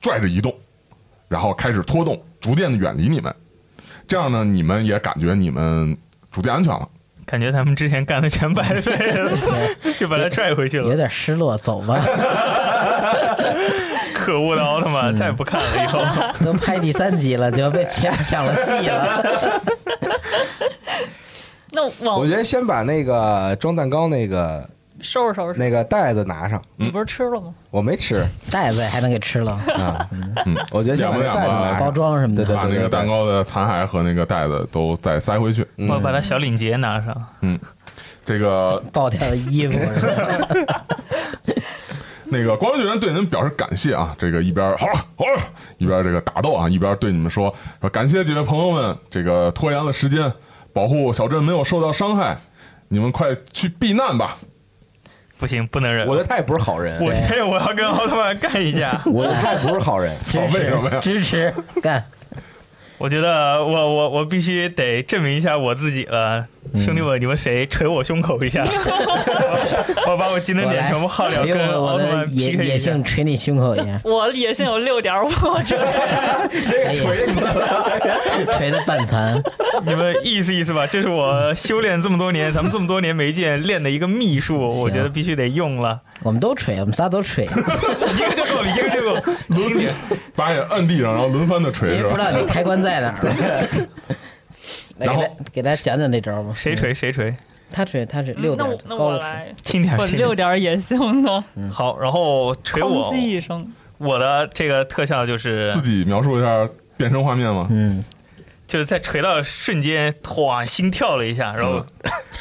[0.00, 0.54] 拽着移动，
[1.26, 3.34] 然后开始拖动，逐渐的远离你们。
[4.06, 5.96] 这样呢，你们也感觉你们
[6.30, 6.88] 逐渐安全了。
[7.28, 9.30] 感觉他们之前干的全白费了，
[10.00, 10.96] 就把他拽回去了有了。
[10.96, 12.02] 点失落，走吧。
[14.14, 16.02] 可恶的奥特曼，再也不看了，以后。
[16.42, 19.22] 都拍第三集了，就被抢抢了戏了。
[22.00, 24.66] 我觉得先把那个装蛋糕那个
[25.00, 25.58] 收拾收拾。
[25.58, 27.54] 那个袋子拿上，你不是吃了吗？
[27.70, 30.08] 我没吃袋子还能给吃了，啊。
[30.10, 31.90] 嗯，我觉得先把那袋子包。
[31.90, 32.44] 装什么的。
[32.44, 35.66] 对把那个蛋糕的残骸和那个袋子都再塞回去。
[35.76, 37.26] 嗯我把他小领结拿上。
[37.40, 37.58] 嗯
[38.24, 39.78] 这个爆掉的衣服？
[42.30, 45.42] 那个光之巨人对你们表示感谢啊，这个一边好了好了，
[45.78, 50.30] 一边这个打斗啊，一边对你们说说感谢几位朋友们，这个拖延了时间，
[50.74, 52.36] 保护小镇没有受到伤害，
[52.88, 54.36] 你们快去避难吧。
[55.38, 56.06] 不行，不能忍。
[56.06, 59.00] 我觉得他也不是好人，我觉得我要跟奥特曼干一架。
[59.06, 60.14] 我觉得他也不是好人。
[60.24, 62.04] 支为什么呀持支持干。
[62.98, 66.44] 我觉得我我我必须得证明一下我自己了，
[66.84, 68.66] 兄弟们，你们谁捶我胸口一下？
[70.06, 72.78] 我把我技能点全部耗掉，我用跟我的奥特曼野 PK 野。
[72.78, 75.28] 性捶你胸口一下， 我野性有六点五，
[75.64, 75.78] 这
[76.86, 76.98] 可以
[78.58, 79.40] 捶的半残。
[79.86, 86.00] 你们意思意思吧，这是我修炼这么多年，咱们这么多年没见练的一个秘术，我觉得必须得用了。
[86.22, 89.94] 我们都锤，我们仨都锤， 一个就够，一个就够，轻点。
[90.34, 92.08] 把你摁地上，然后轮番的锤是吧？
[92.08, 93.86] 也不知道你开关在哪儿。
[94.98, 96.52] 来然后给大家讲讲这招吧。
[96.54, 97.32] 谁锤谁锤，
[97.70, 99.04] 他锤，他锤六点那我，那高。
[99.04, 100.04] 我来，轻点，我。
[100.06, 103.66] 六点也行的，好，然后锤哐我叽，一声，
[103.98, 107.68] 我的这个特效就是自己描述一下变身画面吗？
[107.70, 108.04] 嗯，
[108.66, 111.84] 就是在锤到瞬间，哇，心跳了一下，然后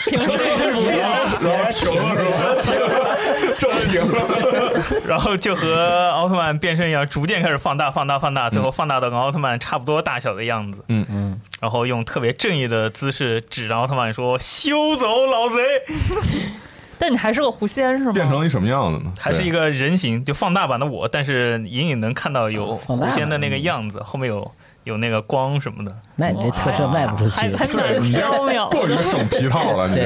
[0.06, 1.40] 停不住不了。
[1.40, 2.77] 然后停了是吧？
[3.58, 4.84] 这么停了。
[5.06, 10.84] 然后就和奥特曼变身一样，逐渐开始放大、放大、放大，最后放大到跟奥特曼差不多大小的样子。
[10.90, 15.56] 嗯嗯，然后用特别正义的姿势指着奥特曼说：“休走，老贼
[17.00, 18.12] 但你还是个狐仙是吗？
[18.12, 24.52] 变成一什么样子呢？！”还是一个人形，就放大版的我，但是隐隐能看到有狐仙的那个样子，后面有
[24.88, 25.92] 有那个光什么的。
[26.16, 27.50] 那你这特色卖不出去还。
[27.50, 29.04] 还蛮飘渺过于的。
[29.04, 30.00] 省皮套了，你。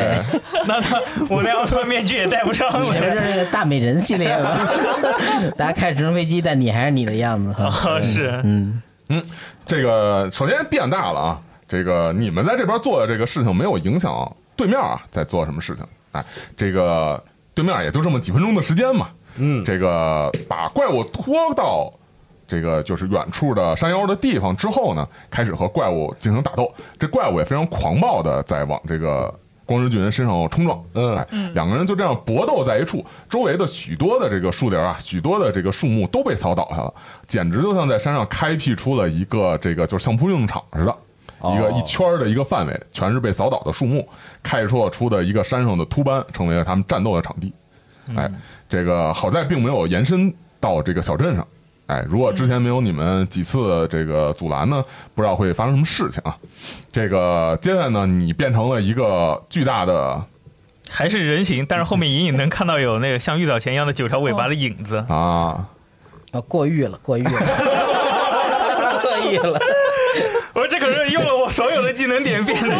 [0.67, 3.05] 那他我那奥特曼面具也戴不上你这不。
[3.05, 4.57] 是那个大美人系列吗？
[5.57, 7.65] 大家开直升飞机，但你还是你的样子哈。
[7.65, 8.81] 啊，是，嗯，
[9.65, 16.23] 这个首先变大了啊，这个你们在这边做的这个事情没有影响对面啊在做什么事情，哎，
[16.57, 17.23] 这个
[17.53, 21.91] 对面也就这么几分钟的时间嘛，嗯，这个把怪物拖到
[22.51, 29.33] 这个就是远处的山腰的地方之后呢，开始和怪物进行打斗，这怪物也非常狂暴的在往这个。
[29.63, 36.93] 光之巨人身上冲撞，嗯哎，两个人就这样搏斗在一处，周围的许多的这个树林啊，许多的这个树木都被扫倒下了，
[37.25, 40.97] 简直就像在山上开辟出了一个这个就是相扑运动场似的，
[41.53, 44.05] 一个哦一圈的一个范围，全是被扫倒的树木，
[44.43, 47.53] 开拓出的一个山上的凸斑，成为了他们战斗的场地。
[48.13, 48.29] 哎，
[48.67, 51.47] 这个好在并没有延伸到这个小镇上。
[51.91, 54.81] 哎，如果之前没有你们几次这个阻拦呢，
[55.13, 56.37] 不知道会发生什么事情啊。
[56.89, 60.23] 这个接下来呢，你变成了一个巨大的
[60.89, 65.03] 还是人形，但是后面隐隐能看到有那个像玉藻前一样的九条尾巴的影子。
[65.09, 65.67] 啊，
[66.31, 67.29] 啊，过誉了，过誉了，
[69.03, 69.59] 过誉了。
[70.53, 72.77] 我 这可是用了我所有的技能点变的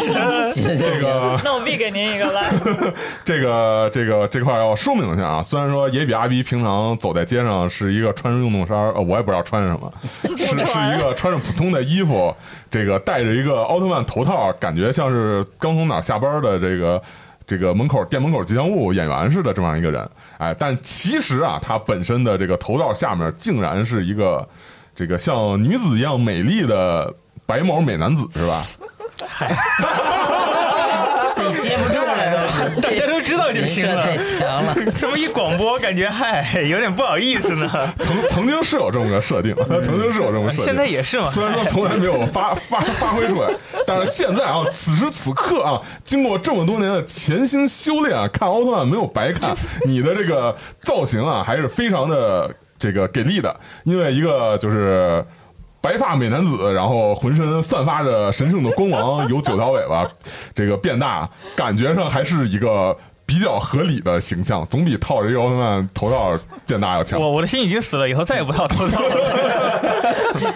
[0.54, 2.52] 这个那我必给您一个来。
[3.24, 9.92] 这个这个这块儿要说明一下啊，虽然说也比阿比平常走在街上是一个穿着运动衫儿，呃，我也不知道穿什么，
[10.24, 12.34] 是是一个穿着普通的衣服，
[12.70, 17.00] 这个戴着一个奥特曼头套，感觉像是刚从哪儿下班的这个。
[17.44, 20.08] 这个门口店门口吉祥物演员似的这么样一个人，
[20.38, 24.48] 哎，但其实啊，他本身的这个头套下面竟然是一个
[24.94, 27.12] 这个像女子一样美丽的
[27.52, 28.64] 白毛美男子，是吧？
[31.34, 32.38] 自己接不住了都。
[32.80, 34.16] 大家都知道就人行了设太。
[34.16, 37.68] 强了， 这么一广播，感觉嗨，有点不好意思呢。
[37.98, 41.26] 曾曾经是有这么个设定，曾经是有这么个设定，现在也是嘛。
[41.26, 43.50] 虽然说从来没有发发发挥出来，
[43.86, 53.54] 但是现在啊，此时此刻啊，经过这么多年的潜心修炼啊，看奥特曼没有白看，你的这个造型啊，还是非常的这个给力的。
[53.84, 55.22] 因为一个就是
[55.82, 60.08] 白发美男子，然后浑身散发着神圣的光芒，有九条尾巴，
[60.54, 67.20] 这个变大，感觉上还是一个比较合理的形象，总比套着一个奥特曼头套变大要强。
[67.20, 70.54] 我我的心已经死了，以后再也不套头套了。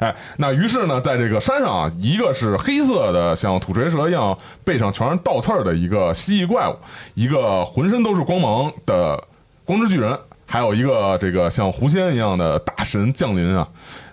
[0.00, 6.76] 哎，那于是呢，在这个山上啊，一个是黑色的，像土锤蛇一样背上全是倒刺儿的一个蜥蜴怪物，
[7.14, 9.22] 一个浑身都是光芒的
[9.64, 13.68] 光之巨人，还有一个这个像狐仙一样的大神降临啊，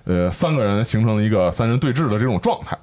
[0.08, 2.78] 呃，三个人形成了一个三人对峙的这种状态。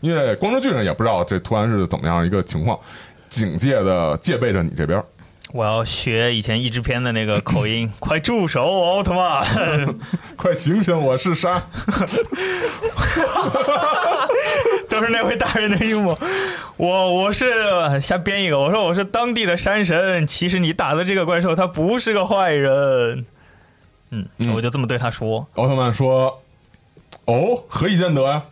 [0.00, 2.78] 因为光之巨人也不知道这突然是怎么样一个情况，
[3.28, 5.02] 警戒的戒备着你这边。
[5.52, 9.42] 我要学以前译制片的那个口音， 快住手，奥特曼！
[10.36, 11.60] 快醒醒，我是山。
[14.88, 16.16] 都是那位大人的阴谋。
[16.76, 17.46] 我我是
[18.00, 23.24] 瞎编一个，我说我是当地的山神，其实你打的这个怪兽他不是个坏人。
[24.10, 26.42] 嗯，嗯我就这么对他说，奥特曼说
[27.26, 28.42] ：“哦，何以见得呀？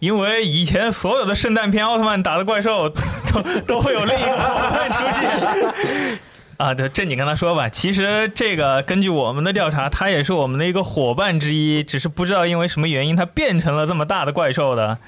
[0.00, 2.88] 因为以前所有的圣诞片奥特曼打的怪兽
[3.32, 6.18] 都都会有另一个奥特曼出现。
[6.58, 7.68] 啊，对，正经跟他说吧。
[7.68, 14.98] 其实这个根据我们的调查，他也是我们的一个伙伴之一，只是不知道因为什么原因，他变成了这么大的怪兽的。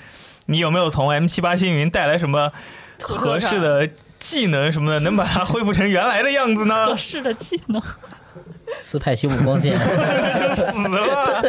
[0.47, 2.51] 你有没有从 M 七八星云带来什么
[3.01, 6.97] 合适的技能什么的，能把它恢复成原来的样子呢合？
[6.97, 7.81] 适的技能。
[8.79, 9.79] 斯派修姆光线，
[10.55, 11.43] 死了！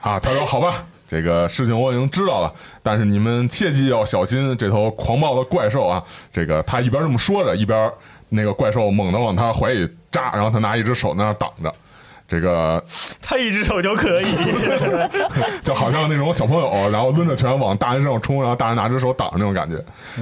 [0.00, 2.52] 啊，他说：“好吧，这个事情我已经知道了，
[2.82, 6.02] 但是你们切记要小心这头狂暴的怪兽啊！”
[6.32, 7.90] 这个他一边这么说着，一边
[8.28, 11.74] 那个怪兽猛地往他怀里扎，然后他拿一只手在那挡着，
[12.32, 12.82] 这个
[13.20, 14.24] 他一只手就可以。
[15.62, 19.76] 就好像那种小朋友，然后抡着拳往大人身上冲，然后大人拿只手挡着那种感觉。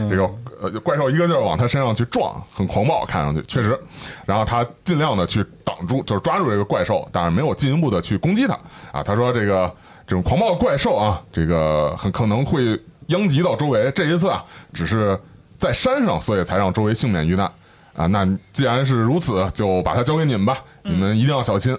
[0.09, 0.29] 这个
[0.61, 3.79] 呃怪兽一个劲儿往他身上去撞，很狂暴，看上去确实。
[4.27, 8.59] 然后他尽量的去挡住，就是抓住这个怪兽，但是没有进一步的去攻击他
[8.91, 9.05] 啊。
[9.05, 9.73] 他说这个
[10.05, 13.89] 这种狂暴的怪兽啊，这个很可能会殃及到周围。
[13.93, 15.17] 这一次啊，只是
[15.59, 17.47] 在山上，所以才让周围幸免于难
[17.95, 18.07] 啊。
[18.07, 21.73] 那既然是如此，就把它交给你们吧，你们一定要小心。
[21.73, 21.79] 嗯，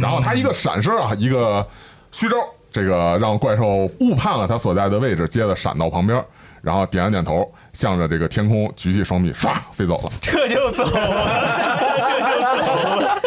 [0.00, 1.66] 然后他一个闪身啊，一个
[2.10, 2.36] 虚招，
[2.70, 6.22] 这个让怪兽误判了他所在的位置，接着闪到旁边，
[6.62, 10.10] 然后点了点头，向着这个天空举起双臂，唰飞走了。
[10.22, 13.20] 这就走了，这就走了。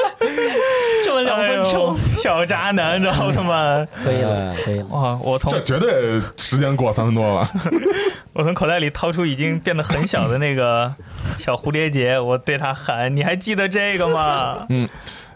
[1.03, 3.88] 这么两分钟，哎小渣男，这奥特曼。
[4.03, 4.86] 亏了可以了。
[4.89, 5.19] 哇！
[5.21, 7.47] 我从这绝对时间过三分多了。
[8.34, 10.93] 我从口袋里掏出已经变得很小的那个
[11.38, 14.65] 小蝴蝶结，我对他喊：“你还记得这个吗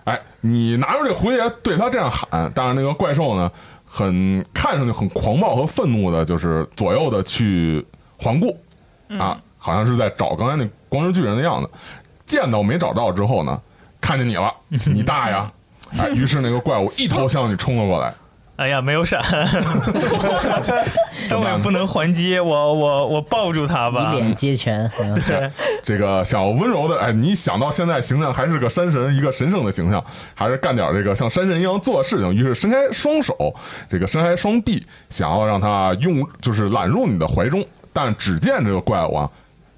[0.10, 3.52] 哎，你拿着这蝴蝶对他这样喊，但是那个怪兽呢，
[3.86, 7.86] 很看上去很狂暴和愤怒的，就是左右的去
[8.18, 8.60] 环顾，
[9.18, 11.70] 啊，好像是在找刚才那光之巨人的样子。
[12.26, 13.60] 见到没找到之后呢，
[14.00, 15.52] 看见你了，你大呀！
[15.98, 18.14] 哎，于是那个怪物一头向你冲了过来。？”
[18.60, 19.22] 哎呀，没有闪，
[21.30, 24.18] 但我也不能还击，我我我抱住他吧以。
[24.18, 25.50] 脸接拳，嗯对，
[25.82, 30.04] 这个想温柔的，哎，你想到现在形象还是个山神，一个神圣的形象，
[30.36, 32.36] 还是干点这个像山神一样做的事情。
[32.36, 33.56] 于是伸开双手，
[33.90, 37.66] 这个伸开双臂，想要让他用，就是揽入你的怀中。
[37.94, 39.32] 但只见这个怪物啊，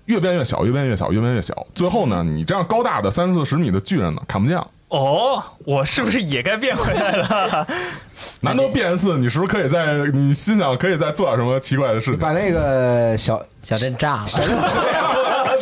[0.05, 1.67] 越变越小，越变越小，越变越小。
[1.75, 4.67] 最后呢，你这样高大的三四十米的巨人呢，看不见了。
[4.91, 7.67] 哦，我是不是也该变回来了？
[8.41, 12.19] 难得变一次，你是不是可以在你心想可以再做点什么奇怪的事情？
[12.19, 14.27] 把那个小小镇炸了。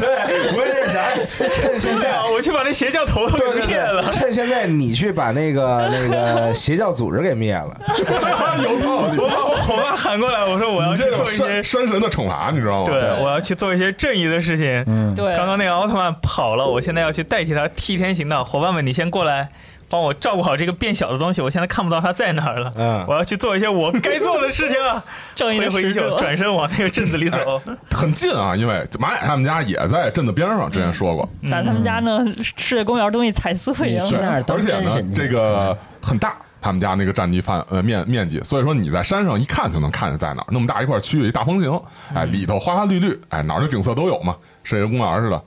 [1.47, 4.11] 趁现在啊，我去把那邪教头头给灭了对，。
[4.11, 7.77] 趁现在你去把那个 那个邪教组织给灭了。
[8.63, 9.17] 有道理。
[9.17, 12.85] 我把我伙伴喊过来，我说我要去做一些山，山神的惩罚，你知道吗？
[12.85, 14.83] 对，我要去做一些正义的事情。
[14.87, 18.43] 嗯，对，刚刚那个奥特曼跑了，我现在要去代替他替天行道。
[18.43, 19.49] 伙伴们，你先过来
[19.89, 22.71] 帮我照顾好这个变小的东西，我现在看不到它在哪儿了。
[22.75, 25.03] 嗯我要去做一些我该做的事情啊！
[25.35, 27.61] 正义挥挥衣袖，的使者，转身往那个镇子里走。
[27.91, 31.27] 很近啊，因为马雅他们家也在镇子边上，之前说过。
[31.49, 32.23] 在他们家呢，
[32.55, 34.15] 世界公园都给你踩碎了你去。
[34.15, 41.81] 那儿当而且呢这个很大，他们家那个占地范呃面面积，所以说你在山上一看就能看见在哪儿，那么大一块区域，一大风景，
[42.13, 45.41] 哎，里头花花绿绿，哎，哪儿的景色都有嘛，世界公园似的，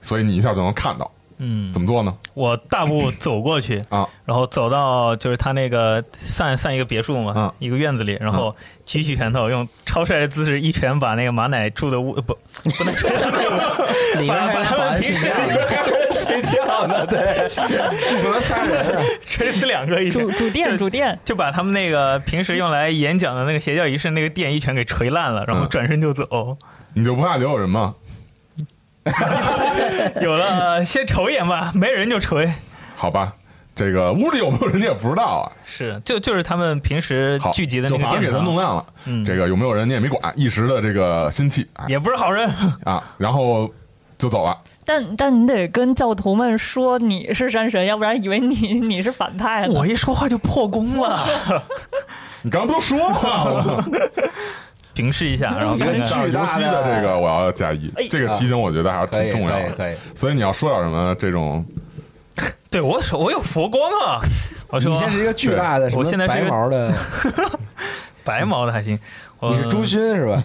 [0.00, 1.10] 所以你一下就能看到。
[1.44, 2.14] 嗯，怎么做呢？
[2.34, 8.54] 我大步走过去啊，然后走到就是他那个算算一个别墅嘛，嗯一个院子里，然后
[8.86, 13.08] 举起拳头，用超帅的姿势一拳把那个马奶住的屋 不不能住，
[14.20, 15.56] 里面还有俩保安睡觉呢。
[16.12, 17.04] 睡觉呢？
[17.08, 17.18] 对，
[18.22, 19.02] 不能杀人啊！
[19.24, 20.30] 锤死两个一拳主。
[20.32, 26.56] 主店就主殿，就把他们那个平时用来演讲的那个邪教仪式那个殿一拳给锤烂了，然后嗯转身就走。
[26.94, 27.94] 你就不怕留有人吗？
[30.22, 32.52] 有了，先瞅一眼吧，没人就锤。
[32.96, 33.32] 好吧，
[33.74, 35.44] 这个屋里有没有人你也不知道啊。
[35.64, 38.84] 是，就就是他们平时，聚集的那个就反正给，他弄亮了。
[39.06, 42.48] 嗯这个有没有人你也没管，一时的这个心气哎也不是好人。
[42.84, 43.68] 啊，然后
[44.16, 44.56] 就走了。
[44.84, 49.68] 但但你得跟教徒们说你是山神，要不然以为你你是反派。
[49.68, 51.24] 我一说话就破功了，
[52.42, 53.84] 你刚刚不都说了吗？
[54.94, 56.06] 平视一下，然后看看。
[56.06, 59.72] 巨大的但是游戏的这个我要加一哎，这个提醒我觉得还是挺重要的。
[59.72, 59.94] 可以。
[60.14, 61.64] 所以你要说点什么这种
[62.70, 64.20] 对我手我有佛光啊，
[64.68, 66.92] 我说你现在是一个巨大的 我现在是个毛的，
[68.24, 68.98] 白毛的还行，
[69.40, 70.42] 你是朱勋是吧？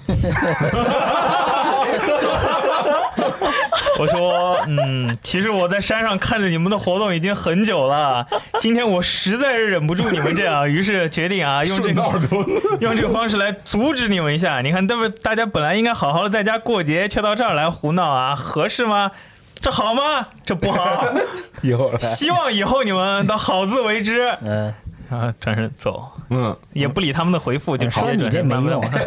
[3.98, 8.26] 我说，嗯，其实我在山上看着你们的活动已经很久了，
[8.60, 12.02] 今天我实在是忍不住你们这样， 于是决定啊，用这个
[12.80, 14.62] 用这个方式来阻止你们一下。
[14.62, 19.12] 你看，这不大家本来应该好好的在家过节，却到这儿来胡闹啊，合适吗？
[19.60, 20.28] 这好吗？
[20.45, 21.06] 这不好。
[21.64, 24.30] 以后希望以后你们都好自为之。
[24.43, 24.72] 嗯，
[25.10, 29.02] 然后转身走，嗯，也不理他们的回复，就直接说你转身慢慢这没用往上。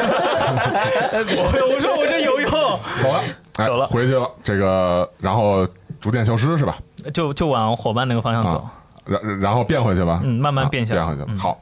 [1.37, 4.29] 我我说我这有用，走了，哎走了回去了。
[4.43, 5.67] 这个然后
[6.01, 6.77] 逐渐消失是吧？
[7.13, 8.73] 就就往伙伴那个方向走啊。
[9.05, 11.31] 然然后变回去吧，嗯慢慢啊变下来变回去。
[11.31, 11.61] 嗯好，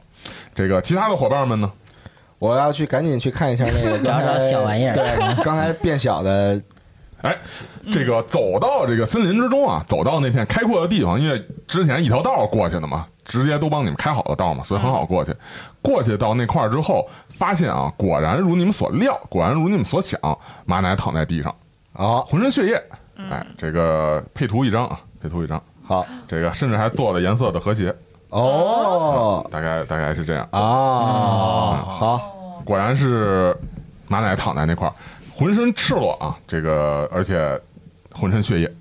[0.53, 1.71] 这个其他的伙伴们呢？
[2.37, 6.61] 我要去赶紧去看一下那个 找找小玩意儿对，刚才变小的，
[7.21, 7.35] 哎，
[7.91, 15.35] 这个走到这个森林之中啊，走到那片开阔的地方，因为之前一条道过去的嘛，直接都帮你们开好的道嘛，所以很好过去。
[15.81, 20.19] 过去到那块儿之后，发现啊，果然如你们所料，果然如你们所想，
[20.65, 21.53] 马奶躺在地上，
[21.99, 22.81] 哦，浑身血液。
[23.29, 27.93] 哎，这个配图一张啊，配图一张，好这个甚至还做了颜色的和谐，
[28.29, 30.47] 哦大概大概是这样。
[30.51, 33.53] 啊，好，果然是
[34.07, 34.93] 马奶躺在那块儿，
[35.35, 37.59] 浑身赤裸啊，这个而且
[38.13, 38.73] 浑身血液，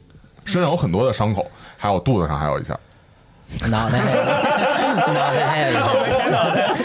[0.45, 1.45] 身上有很多的伤口，
[1.77, 2.79] 还有肚子上还有一下。
[3.69, 3.99] 脑袋
[4.95, 5.81] 脑袋还有一个，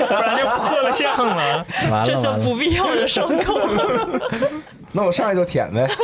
[0.08, 1.64] 不然就破了相了。
[2.04, 3.54] 这是完了完了，不必要的伤口。
[4.96, 5.90] 那我上来就舔呗。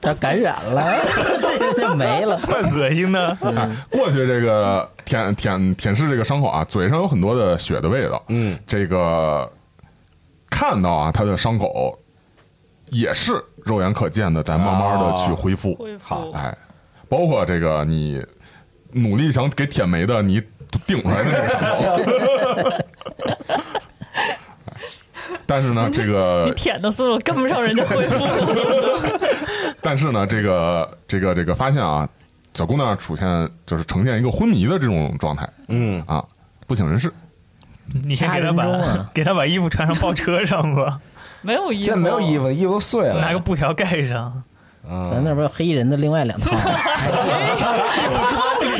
[0.00, 1.00] 他感染了，
[1.76, 2.38] 这就没了。
[2.44, 3.38] 怪恶心的。
[3.40, 8.20] 哎，过去这个舔舔舔舐这个伤口啊，嘴上有很多的血的味道。
[8.28, 9.48] 嗯，这个
[10.50, 11.96] 看到啊，他的伤口
[12.90, 13.32] 也是
[13.64, 15.74] 肉眼可见的，在慢慢的去恢复。
[15.76, 16.56] 恢复好哎，
[17.08, 18.24] 包括这个你
[18.92, 20.42] 努力想给舔没的，你
[20.86, 22.76] 顶出来的那个伤口。
[25.52, 28.24] 但是呢，这个你舔的速度跟不上人家恢复。
[29.82, 32.08] 但是呢，这个这个这个发现啊，
[32.54, 36.24] 小姑娘出现就是呈现一个昏迷的这种状态嗯，啊，
[36.68, 37.12] 不省人事。
[38.04, 41.00] 你先给他掐人中把啊 给他把衣服穿上抱车上吧，
[41.42, 43.20] 没有衣服，现在没有衣服，衣服都碎了。
[43.20, 44.32] 拿个布条盖上。
[44.88, 46.50] 嗯咱那边有黑人的另外两套，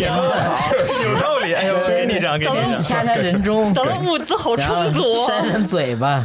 [1.05, 2.79] 有道理，哎呦，给你一张，给你一张。
[2.79, 5.27] 先掐掐人中，咱们物资好充足啊。
[5.27, 6.25] 扇扇嘴巴，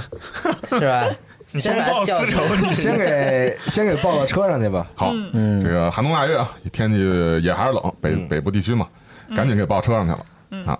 [0.69, 1.05] 是吧？
[1.51, 4.85] 你先报私仇，你 先给先给抱到车上去吧。
[4.95, 6.99] 好，嗯这个寒冬腊月啊，天气
[7.41, 8.87] 也还是冷，北、嗯北部地区嘛，
[9.35, 10.77] 赶紧给抱车上去了、啊。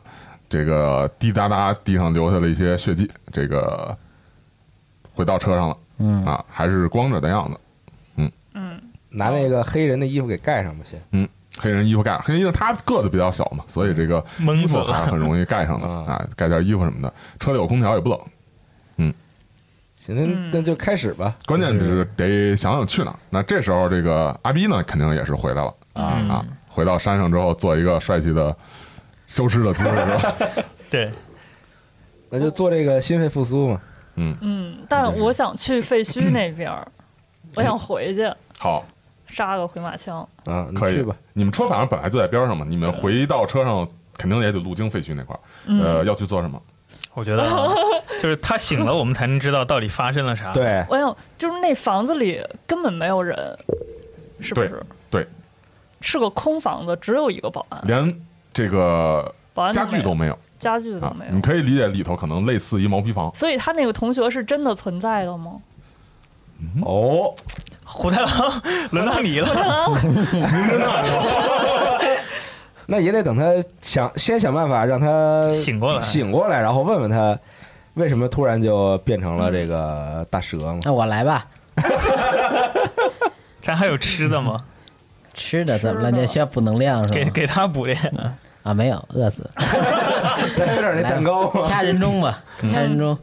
[0.50, 3.96] 这个滴答答地上留下了一些血迹，这个
[5.14, 7.60] 回到车上了，嗯啊，还是光着的样子。
[8.18, 11.02] 嗯嗯拿那个黑人的衣服给盖上吧，先。
[11.12, 11.28] 嗯，
[11.58, 16.06] 黑人衣服盖，黑人衣服他个子比较小嘛，所以这个衣服还是很容易盖上的嗯。
[16.06, 17.14] 啊，盖件衣服什么的。
[17.40, 18.20] 车里有空调也不冷，
[18.98, 19.14] 嗯。
[19.96, 21.36] 行，那那就开始吧。
[21.46, 23.18] 关键就是得想想去哪。
[23.30, 25.74] 那这时候这个阿逼呢，肯定也是回来了。
[25.94, 26.30] 嗯。
[26.30, 28.56] 啊，回到山上之后做一个帅气的
[29.28, 30.64] 消失的姿势是吧？
[30.92, 31.12] 对，
[32.30, 33.82] 那就做这个心肺复苏嘛。
[34.16, 34.38] 嗯。
[34.42, 36.72] 嗯，但我想去废墟那边，
[37.56, 38.30] 我想回去。
[38.60, 38.86] 好，
[39.36, 40.26] 杀个回马枪。
[40.46, 41.14] 啊，可以吧。
[41.34, 46.62] 你们车反正本来就在边上嘛，你们回到车上 肯定也得路经废墟那块儿，嗯呃，要去做什么？
[47.14, 47.68] 我觉得啊
[48.22, 53.38] 就是他醒了，我们才能知道到底发生了啥。，对，我想就是那房子里根本没有人，
[54.40, 54.82] 是不是？
[55.10, 55.28] 对，
[56.00, 58.22] 是个空房子，只有一个保安，连
[58.54, 61.32] 这个保安家具都没有家具都啊没，有。
[61.34, 63.34] 你可以理解里头可能类似于毛坯房。
[63.36, 65.62] 所以他那个同学是真的存在的吗？
[66.84, 67.34] 哦，
[67.86, 68.62] 虎太郎，
[68.92, 69.48] 轮到你了。
[72.88, 77.38] 那也得等他想先想办法让他醒过来醒过来，然后问问他
[77.96, 80.80] 为什么突然就变成了这个大蛇嘛。
[80.84, 81.48] 那我来吧，
[83.62, 84.64] 咱还有吃的吗？
[85.34, 86.12] 吃的怎么了？
[86.12, 87.16] 你需要补能量是吧？
[87.16, 87.98] 给给他补点。
[88.64, 89.50] 啊，没有，饿死。
[90.56, 91.62] 咱有点那蛋糕吗？
[91.68, 93.18] 掐人中吧，掐人中，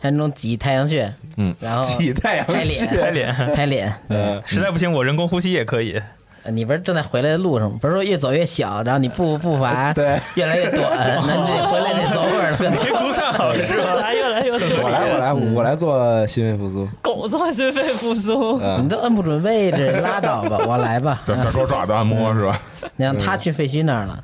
[0.00, 6.00] 掐人中挤太阳穴，嗯，然后挤太阳拍脸穴拍脸，拍脸，嗯，实在不行我人工呼吸也可以。
[6.48, 7.76] 你不是正在回来的路上吗？
[7.80, 10.88] 不是说越走越小，然后你步步伐 对越来越短，
[11.26, 12.58] 那你回来得走会儿 了。
[12.70, 13.94] 你估算好是越吧？
[13.94, 16.88] 来越来越我来，我来，我来做心肺复苏。
[17.02, 21.20] 狗做心肺复苏，你嗯，都摁不准位置，拉倒吧，我来吧。
[21.24, 22.60] 叫小狗爪子按摩是吧？
[22.94, 24.22] 你让他去废墟那儿了，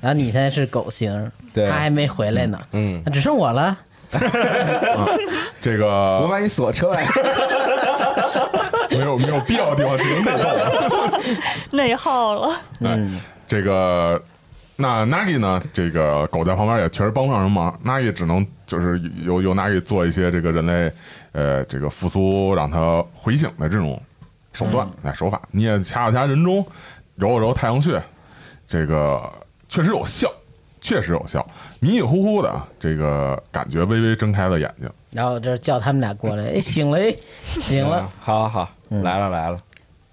[0.00, 3.76] 然后你现在是狗型，对他还没回来呢，嗯，那只剩我了。
[5.60, 5.86] 这个
[6.20, 7.06] 我把你锁车外。
[8.90, 10.48] 没有没有必要的地方进行内斗。
[11.76, 12.56] 内耗了。
[12.80, 14.20] 嗯，这个
[14.76, 15.62] 那 Nagi 呢？
[15.72, 20.90] 这个狗在旁边也确实帮不上什么忙，Nagi 只能就是由由 Nagi 做一些这个人类
[21.32, 24.00] 呃这个复苏让它回醒的这种
[24.52, 26.66] 手段哎手法，你也掐了掐人中，
[27.16, 28.02] 揉了揉太阳穴，
[28.66, 29.30] 这个
[29.68, 30.32] 确实有效，
[30.88, 31.46] 确实有效，
[31.80, 34.90] 迷迷糊糊的，这个感觉微微睁开了眼睛。
[35.10, 37.14] 然后这叫他们俩过来， 哎，醒了，哎，
[37.44, 38.00] 醒了。
[38.00, 39.60] 嗯好好好，来了来了。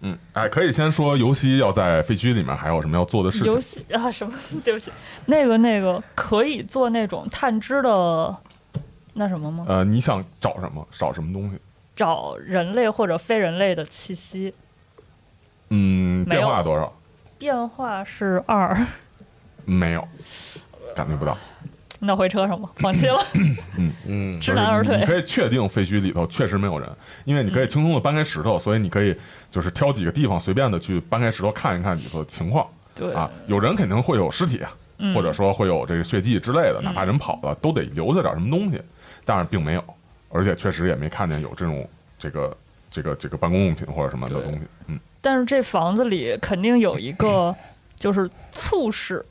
[0.02, 3.58] 嗯，哎，可以先说游戏要在废墟里面还有什么要做的事情游？
[3.58, 4.34] 戏啊，什么？
[4.66, 4.92] 对不起，
[5.26, 8.36] 那个那个可以做那种探知的
[9.14, 9.66] 那什么吗？
[9.70, 10.86] 呃，你想找什么？
[10.92, 11.58] 找什么东西？
[11.96, 14.54] 找人类或者非人类的气息。
[15.70, 16.94] 嗯，变化多少？
[17.38, 18.86] 变化是二，
[19.64, 20.08] 没有，
[20.96, 21.38] 感觉不到。
[22.00, 23.18] 那回车上吧， 放弃了，
[23.78, 23.92] 嗯。
[24.06, 24.96] 嗯，知难而退。
[24.96, 26.88] 你你可以确定废墟里头确实没有人，
[27.24, 29.16] 因为你可以轻松的搬开石头，所以你可以
[29.50, 32.68] 就是挑几个地方随便的去搬开石头看一看里头的情况。
[32.94, 33.14] 对。
[33.14, 33.30] 啊。
[33.48, 35.14] 有人肯定会有尸体啊，嗯。
[35.16, 38.80] 或者说会有这个血迹之类的，哪怕人跑了，都得留下点什么东西，
[39.24, 39.84] 但是并没有，
[40.30, 41.88] 而且确实也没看见有这种
[42.20, 42.58] 这个
[42.92, 44.60] 这个这个办公用品或者什么的东西。
[44.88, 47.56] 嗯，但是这房子里肯定有一个，
[47.98, 49.26] 就是促使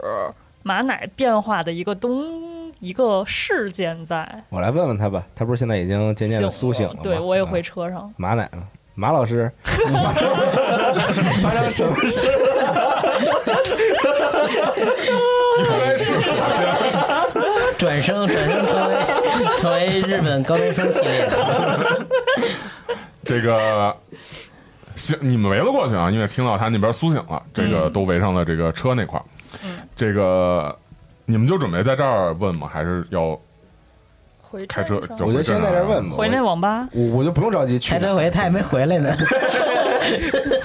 [0.67, 4.27] 马奶变化的一个东一个事件在。
[4.49, 7.01] 我来问问他吧，他不是现在已经渐渐的苏醒了吗？
[7.03, 8.11] 对我也啊回车上。
[8.17, 8.63] 马奶呢？
[8.95, 9.53] 马老师，
[11.43, 12.23] 发生什么事？
[15.59, 16.65] 应该是昨天。
[17.77, 18.95] 转生转生成为
[19.59, 22.07] 成为日本高中生系列的，
[23.23, 23.95] 这个
[24.97, 29.25] 行，你们围了过去啊，因为听到他那边苏醒了，这个都围上了这个车那块儿。
[29.97, 30.77] 这个
[31.27, 32.69] 你们就准备在这儿问吗？
[32.73, 33.39] 还是要
[34.41, 36.17] 回开车我觉得先在这儿问吧。
[36.17, 36.89] 回那网吧。
[36.93, 39.15] 我我就不用着急去开车回他也没回来呢。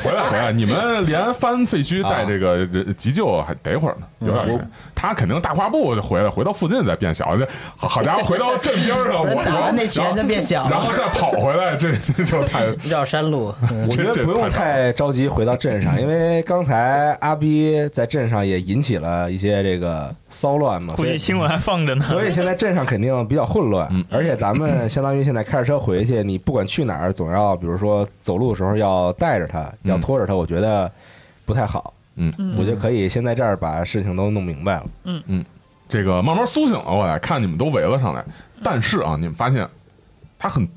[0.03, 0.51] 回来回来？
[0.51, 4.69] 你们连翻废墟带这个急救还得会儿呢，有点。
[4.95, 7.37] 他肯定大跨步就回来，回到附近再变小。
[7.37, 7.47] 这
[7.77, 11.93] 好好家伙，回到镇边上，我 打完那钱就变小，然后再跑回来，这
[12.23, 13.53] 就太绕山路。
[13.89, 22.01] 我觉得不用太着急回到镇上，因为刚才阿逼在镇上也引起了一些这个骚乱嘛，所以估计新闻还放着呢。
[22.01, 30.91] 所以现在镇上肯定比较混乱嗯，而且咱们相当于现在开着车回去，你不管去哪儿，总要比如说走路的时候要带着他，要拖着他，我觉得
[31.45, 31.93] 不太好。
[32.19, 32.31] 嗯。
[32.37, 32.55] 嗯。
[32.59, 34.85] 我就可以先在这儿把事情都弄明白了。
[35.05, 35.23] 嗯。
[35.25, 35.45] 嗯。
[35.87, 38.23] 这个慢慢苏醒了我来，看你们都围了上来，
[38.63, 39.67] 但是啊，你们发现
[40.37, 40.69] 他很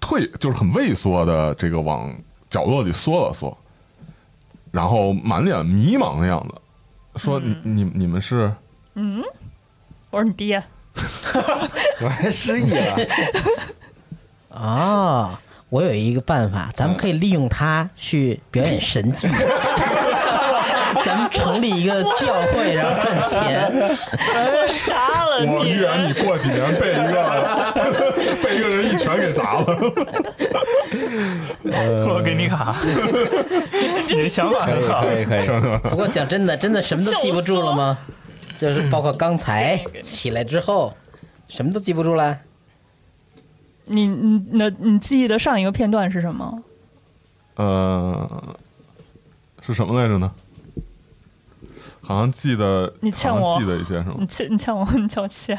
[0.00, 2.14] 退，就是很畏缩的，这个往
[2.48, 3.58] 角落里缩了缩，
[4.70, 6.54] 然后满脸迷茫的样子，
[7.18, 8.52] 说：“你你你们是？
[8.94, 9.20] 嗯，
[10.10, 10.62] 我是你爹，
[12.00, 12.96] 我还失忆了，
[14.56, 19.26] 啊，我有一个办法，咱们可以利用它去表演神迹。
[21.04, 23.70] 咱们成立一个教会， 然后赚钱。
[23.72, 25.64] 我杀了我！
[25.64, 29.66] 预言你过几年被一个 被一个人一拳给砸了。
[32.08, 32.74] 我给你卡，
[34.08, 35.02] 你的想法很好。
[35.02, 35.42] 可以可以。
[35.88, 37.96] 不过讲真的，真的什么都记不住了吗？
[38.56, 40.92] 就是包括刚才起来之后，
[41.48, 42.38] 什么都记不住了。
[43.86, 46.62] 你你那你记得上一个片段是什么？
[47.56, 48.56] 呃，
[49.60, 50.30] 是什么来着呢？
[52.10, 54.26] 好像记得，你欠我记得一些什么你？
[54.26, 55.56] 欠你欠我你欠我钱，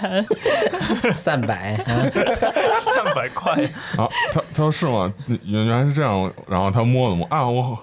[1.16, 1.96] 三百啊，
[2.94, 3.54] 三百块，
[3.96, 5.14] 啊，他他说是吗？
[5.46, 7.78] 原原来是这样，然后他摸了摸啊，我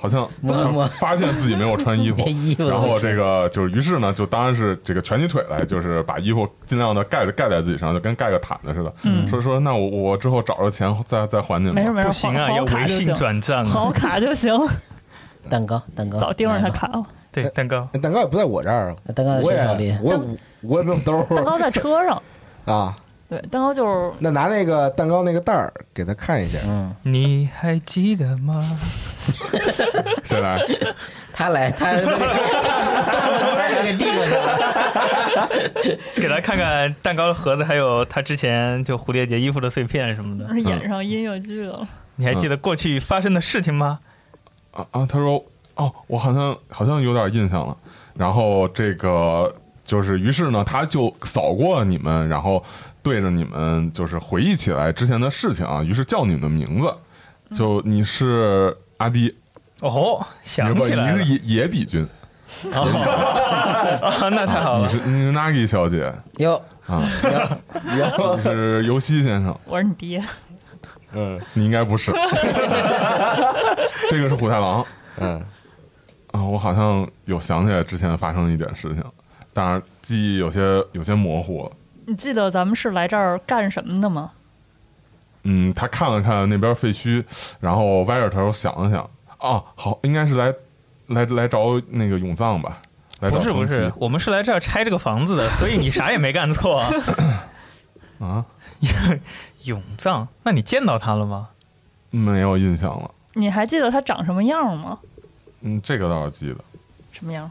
[0.00, 8.90] 好像摸了摸发现自己没有穿衣服 衣，服然后这个就是于是呢，就当然是这个蜷起腿来，就是把衣服尽量的盖盖在自己身上，就跟盖个毯子似的。
[9.02, 11.74] 嗯说说那我我之后找着钱再再还你们。
[11.74, 13.70] 没事没事，不行啊，要微信，转账啊。
[13.70, 14.50] 好卡就行，
[15.50, 16.70] 蛋糕蛋糕，早盯着他。
[16.70, 17.04] 卡了。
[17.42, 17.88] 对，蛋糕。
[18.02, 19.98] 蛋糕也不在我这儿啊，蛋糕在我谁手里也？
[20.02, 20.24] 我
[20.62, 22.22] 我也没有兜蛋糕在车上，
[22.64, 22.96] 啊。
[23.26, 28.78] 对，蛋糕就是那拿那个蛋糕那个袋儿给他看一下，嗯，你还记得吗？
[30.22, 30.60] 谁来？
[31.32, 31.90] 他来，他
[33.82, 35.48] 给递过去了。
[36.16, 40.60] 给他看看蛋糕的盒子，还有他之前就蝴蝶结衣服的碎片什么的。
[40.60, 41.84] 演上音乐剧了。
[42.16, 44.00] 你还记得过去发生的事情吗？
[44.72, 45.06] 啊啊！
[45.08, 45.42] 他说
[45.76, 47.76] 哦，我好像好像有点印象了。
[48.14, 49.52] 然后这个
[49.84, 52.62] 就是，于是呢，他就扫过你们，然后
[53.02, 56.94] 对着你们就是回忆起来之前的事情啊，于是叫你们的名字，
[57.56, 59.34] 就你是阿迪，
[59.80, 61.18] 哦，想起来了。
[61.18, 62.06] 不你是野野比君，
[62.72, 62.84] 哦。
[64.00, 64.86] 啊， 那太好了。
[64.86, 66.14] 你是你是 Nagi 小姐。
[66.38, 67.02] 哟，啊，
[67.98, 70.24] 哟，你是游戏先生，我是你爹，
[71.12, 72.12] 嗯你应该不是，
[74.08, 74.84] 这个是虎太郎。
[75.18, 75.40] 嗯，
[76.34, 79.04] 啊，我好像有想起来之前发生的一点事情，
[79.52, 81.70] 但是记忆有些有些模糊了。
[82.06, 84.32] 你记得咱们是来这儿干什么的吗？
[85.44, 87.24] 嗯，他看了看那边废墟，
[87.60, 89.08] 然后歪着头想了想，
[89.38, 90.52] 啊，好，应该是来
[91.06, 92.78] 来来找那个永藏吧？
[93.20, 96.82] 来找不是不是，我们是来这儿拆这个房子的，所以你啥也没干错。
[98.18, 98.44] 啊，
[99.62, 101.50] 永藏，那你见到他了吗？
[102.10, 103.10] 没有印象了。
[103.34, 104.98] 你还记得他长什么样吗？
[105.64, 106.56] 嗯，这个倒是记得。
[107.10, 107.50] 什么样？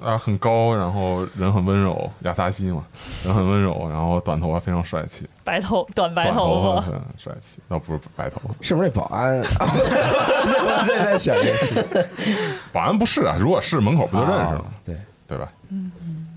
[0.00, 2.84] 啊，很高，然后人很温柔，亚萨西嘛，
[3.24, 8.54] 人很温柔，然后短头发非常帅气，白头短白短头头发，很帅气，倒不是白头发。
[8.60, 9.38] 是不是那保安？
[9.40, 12.06] 我现在想这事，
[12.72, 14.96] 保安不是啊，如果是门口不就认识了啊，对，
[15.26, 15.50] 对吧？
[15.70, 15.90] 嗯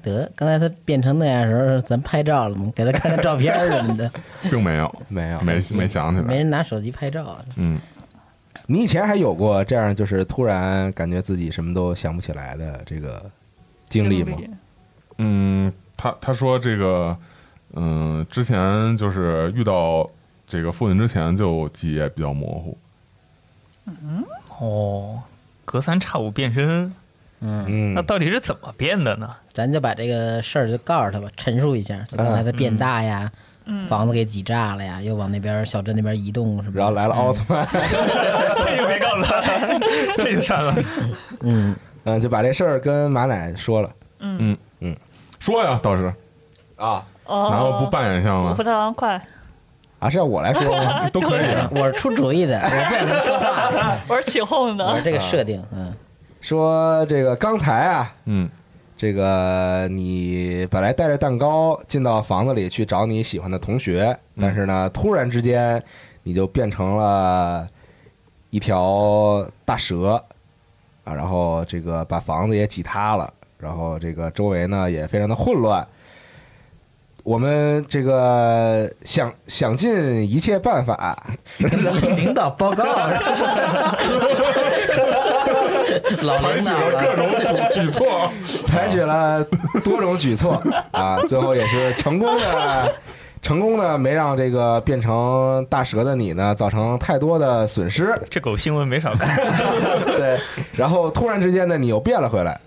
[0.04, 2.72] 得，刚才他变成那样的时候，咱拍照了吗？
[2.74, 4.10] 给他看看照片什么的，
[4.50, 6.38] 并没有，没有没没想起来没。
[6.38, 7.38] 人拿手机拍照。
[7.56, 7.78] 嗯，
[8.66, 13.30] 你以前还有过这样，就是突然感觉自己什么都想不起来的这个
[13.86, 14.38] 经历吗？
[15.20, 17.18] 嗯，他他说这个，
[17.74, 20.10] 嗯，之前就是遇到
[20.45, 22.78] 这个父亲之前就记忆也比较模糊。
[23.86, 24.24] 嗯
[24.60, 25.22] 哦，
[25.64, 26.93] 隔三差五变身，
[27.39, 29.36] 嗯，那嗯，到底是怎么变的呢？
[29.53, 31.99] 咱就把这个事儿就告诉他吧，陈述一下。
[32.10, 33.57] 就刚才他变大呀，嗯，
[33.88, 36.74] 房子给挤炸了呀，又往那边小镇那边移动，是吧？
[36.76, 39.41] 然后来了奥特曼， 这就没告诉他，
[40.18, 40.76] 这就算了。
[41.41, 43.89] 嗯，嗯，就把这事儿跟马奶说了。
[44.20, 44.57] 嗯。
[44.80, 44.95] 嗯。
[45.39, 46.13] 说呀，倒是，
[46.78, 47.03] 啊。
[47.28, 48.63] 然后不扮演像吗虎？
[48.63, 49.22] 太郎快，
[49.99, 51.09] 啊，是要我来说吗？
[51.11, 51.70] 都可以啊。
[51.76, 53.97] 我是出主意的，我不想说话。
[54.07, 55.93] 我是起哄的，我是这个设定，嗯，
[56.39, 58.49] 说这个刚才啊，嗯
[58.98, 65.82] 这个你本来带着蛋糕进到房子里去找你喜欢的同学，但是呢，突然之间
[66.24, 67.68] 你就变成了
[68.50, 70.22] 一条大蛇
[71.04, 75.88] 啊，然后这个把房子也挤塌了，然后这个周围呢也非常的混乱。
[77.24, 81.22] 我们这个想想尽一切办法，
[82.16, 83.10] 领导报告，老
[86.38, 87.30] 采取了各，种
[87.72, 88.32] 举举措。
[88.64, 89.44] 采取了
[89.84, 90.62] 多种举措
[90.92, 92.96] 啊，最后也是成功的，
[93.42, 98.14] 成功的没让这个变成大蛇的你呢造成太多的损失。
[98.30, 99.38] 这狗新闻没少看。
[100.06, 100.38] 对，
[100.76, 102.60] 然后突然之间呢，你又变了回来，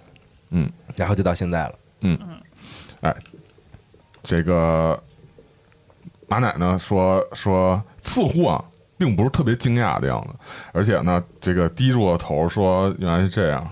[0.50, 1.74] 嗯，然后就到现在了。
[2.02, 2.18] 嗯，
[3.02, 3.14] 哎
[4.22, 5.02] 这个
[6.28, 8.62] 马奶呢说说，似乎啊，
[9.00, 10.28] 并不是特别惊讶的样子，
[10.72, 13.66] 而且呢，这个低住了头说，原来是这样。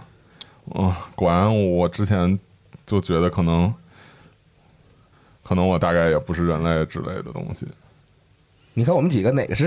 [0.74, 2.38] 嗯，果然我之前
[2.86, 3.72] 就觉得可能，
[5.42, 7.66] 可能我大概也不是人类之类的东西。
[8.72, 9.66] 你看我们几个哪个是？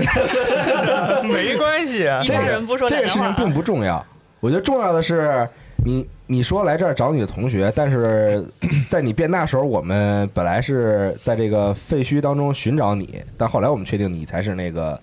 [1.28, 4.04] 没关系啊一，个人不说这个事情并不重要，
[4.40, 5.48] 我觉得重要的是
[5.84, 8.44] 你你说来这儿找你的同学，但是
[8.90, 15.00] 在你变大时候，我们本来是在这个废墟当中寻找你，但后来我们确定你才是那个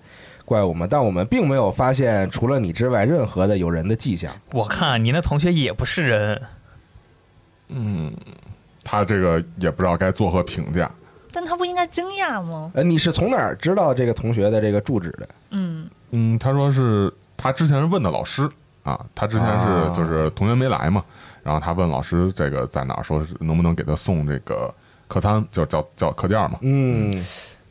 [0.50, 4.32] 怪我们，但我们并没有发现除了你之外任何的有人的迹象。
[4.50, 6.42] 我看你那同学也不是人，
[7.68, 8.12] 嗯，
[8.82, 10.90] 他这个也不知道该作何评价。
[11.30, 12.72] 但他不应该惊讶吗？
[12.74, 15.28] 呃，你是从哪儿知道这个同学的这个住址的？
[15.50, 18.48] 嗯，嗯，他说是他之前是问的老师
[18.82, 21.04] 啊，他之前啊是就是同学没来嘛，
[21.44, 24.74] 然后他问老师这个在哪儿，说是能不能给他送这个
[25.06, 26.58] 客餐，就叫叫课件嘛。
[26.62, 27.12] 嗯，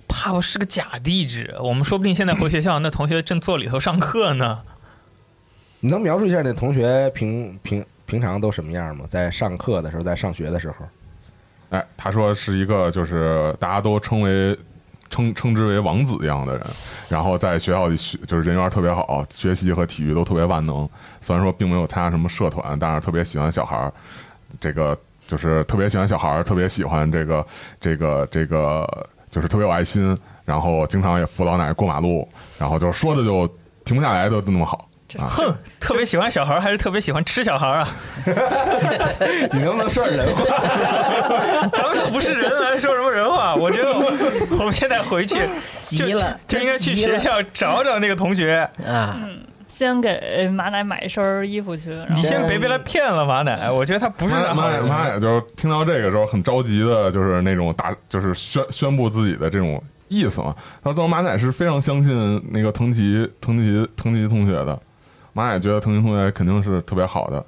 [0.09, 1.55] 怕不是个假地址。
[1.61, 4.59] 我们说不定现在回学校，那同学正坐里头上课呢。
[5.79, 9.05] 你能描述一下那同学平平平常都什么样吗？
[9.09, 10.85] 在上课的时候，在上学的时候？
[11.69, 14.57] 哎，他说是一个就是大家都称为
[15.09, 16.65] 称称之为王子一样的人，
[17.07, 20.89] 然后在学校里学就是人缘特别好，学习和体育都特别万能。
[21.21, 23.93] 虽然说并没有参加什么社团，但是特别喜欢小孩儿，
[24.59, 24.97] 这个
[25.27, 27.47] 就是特别喜欢小孩儿，特别喜欢这个
[27.79, 32.27] 这个这个就是特别有爱心，然后经常也扶老奶奶过马路，
[32.57, 33.47] 然后就说的就
[33.85, 34.85] 停不下来的那么好。
[35.17, 37.87] 啊，哼，特别喜欢小孩还是特别喜欢吃小孩啊？
[39.51, 40.45] 你能不能说点人话？
[41.73, 43.55] 咱们又不是人，还说什么人话？
[43.57, 44.11] 我觉得我
[44.59, 45.41] 我们现在回去就
[45.79, 48.69] 急了，就应该去学校找找那个同学。
[48.85, 49.19] 啊！
[49.79, 54.83] 先给马奶买一身衣服去，然后你先别被他骗了，马奶，我觉得他不是妈啥好人。
[54.83, 60.53] 妈妈也就是听到这个时候很着急的，就是那种大，就是宣宣布自己的这种意思嘛。
[60.83, 64.77] 他说马奶是非常相信那个藤崎藤崎藤崎同学的，
[65.31, 67.39] 马奶觉得藤崎同学肯定是特别好的，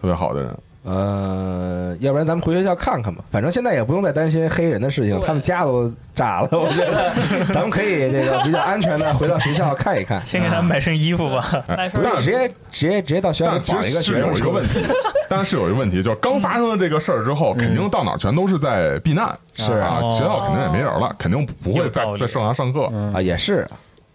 [0.00, 0.58] 特别好的人。
[0.84, 3.24] 呃，要不然咱们回学校看看吧。
[3.30, 6.48] 反正现在也不用再担心黑人的事情，他们家都炸了。
[6.52, 7.10] 我觉得
[7.54, 10.24] 咱们可以这个比较安全的回到学校看一看。
[10.26, 11.64] 先给他们买身衣服吧。
[11.68, 14.80] 哎，买身但直接直接直接到学校绑一个实是有学生车一个问题，
[15.28, 22.84] 但是是有一个问题，就是刚发生了这个事儿之后，肯定到哪儿全都是在避难，是啊，哦学校肯定也没人了，肯定不会再在正常上课。
[23.14, 23.66] 啊，也是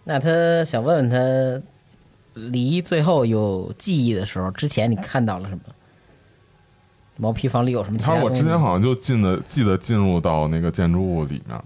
[0.04, 1.62] 那他想问问他，
[2.34, 5.60] 离最后有记忆的时候，之前你看到了什么？
[7.20, 8.30] 毛坯房里有什么其他说我？
[8.30, 11.60] 之前好像就进的记得进入到那个建筑物里面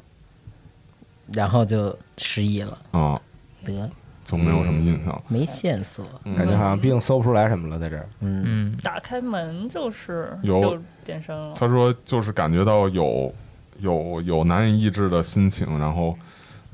[1.32, 3.20] 然后就失忆了，啊，
[3.64, 3.88] 得
[4.24, 5.22] 就没有什么印象。
[5.28, 6.04] 没线索。
[6.24, 8.08] 嗯感觉好像并搜不出来什么了，在这儿。
[8.20, 11.54] 嗯，嗯，打开门就是有就变身了。
[11.54, 13.32] 他说就是感觉到有
[13.78, 16.16] 有有难以抑制的心情，然后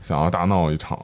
[0.00, 0.98] 想要大闹一场。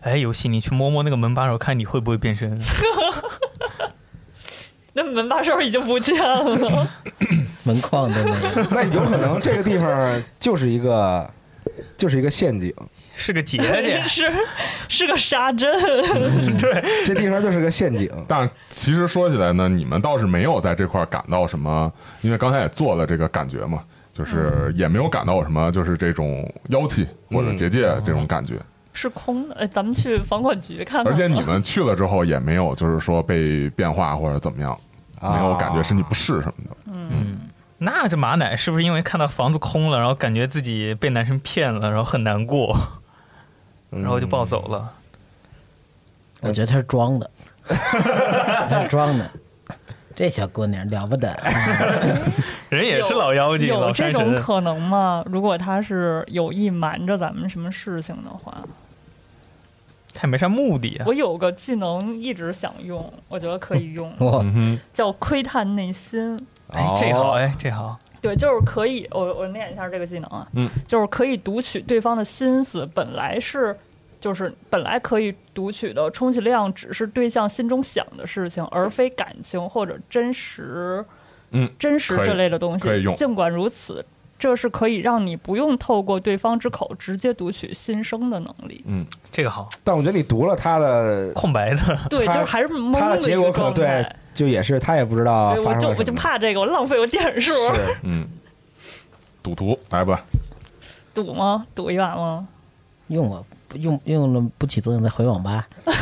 [0.00, 2.58] 哎，游戏，你去摸摸那个门把手，看你会不会变身。
[4.94, 6.88] 那门把手已经不见了，
[7.64, 8.36] 门框都没有。
[8.70, 11.28] 那有可能这个地方就是一个
[11.96, 12.74] 就是一个陷阱，
[13.14, 14.30] 是个结界， 是
[14.88, 15.70] 是个沙阵。
[16.58, 18.10] 对这地方就是个陷阱。
[18.28, 21.90] 但其实说起来呢，你们倒是没有在这块儿感到什么，
[22.20, 23.82] 因为刚才也做了这个感觉嘛，
[24.12, 28.56] 就是也没有感到什么，就是这种妖气或者结界这种感觉。
[28.92, 31.12] 是空的，哎，咱们去房管局看看。
[31.12, 34.78] 而且你们去了之后也没有，就是说被变化或者怎么样，
[35.20, 36.76] 啊没有感觉身体不适什么的。
[36.86, 37.38] 嗯
[37.78, 42.78] 那这马奶是不是因为看到房子空了，然后感觉自己被男生骗了，然后很难过，
[43.90, 44.92] 然后就暴走了？
[46.42, 47.30] 我觉得他是装的，
[47.66, 49.30] 他是装的。
[50.14, 51.34] 这小姑娘了不得，
[52.68, 54.36] 人也是老妖精，有这种。
[54.42, 55.24] 可能吗？
[55.26, 58.56] 如果他是有意瞒着咱们什么事情的话，
[60.12, 61.04] 他也没啥目的啊。
[61.06, 64.12] 我有个技能一直想用，我觉得可以用，
[64.92, 66.38] 叫窥探内心。
[66.68, 67.98] 哎，这好，哎，这好。
[68.20, 73.76] 对，就是可以，我我念一下这个技能啊，嗯，就是可以读取对方的心思，本来是。
[74.22, 81.04] 就是本来可以读取的，充其量只是对象心中想的事情，而非感情或者真实，
[81.50, 82.88] 嗯，真实这类的东西。
[83.16, 84.06] 尽管如此，
[84.42, 88.82] 这是可以让你不用透过对方之口直接读取心声的能力。
[88.88, 91.80] 嗯，这个好，但我觉得你读了他的，空白的。
[92.10, 97.52] 对，就是还是懵他的结果可能对。，就也是他也不知道对，我就我就怕这个，我浪费我点数。
[97.52, 98.26] 是嗯，
[99.44, 100.20] 赌徒来吧，
[101.14, 101.64] 赌吗？
[101.72, 102.48] 赌一把吗？
[103.12, 103.44] 用我
[103.74, 105.66] 用用了不起作用，再回网吧。
[105.86, 105.92] 没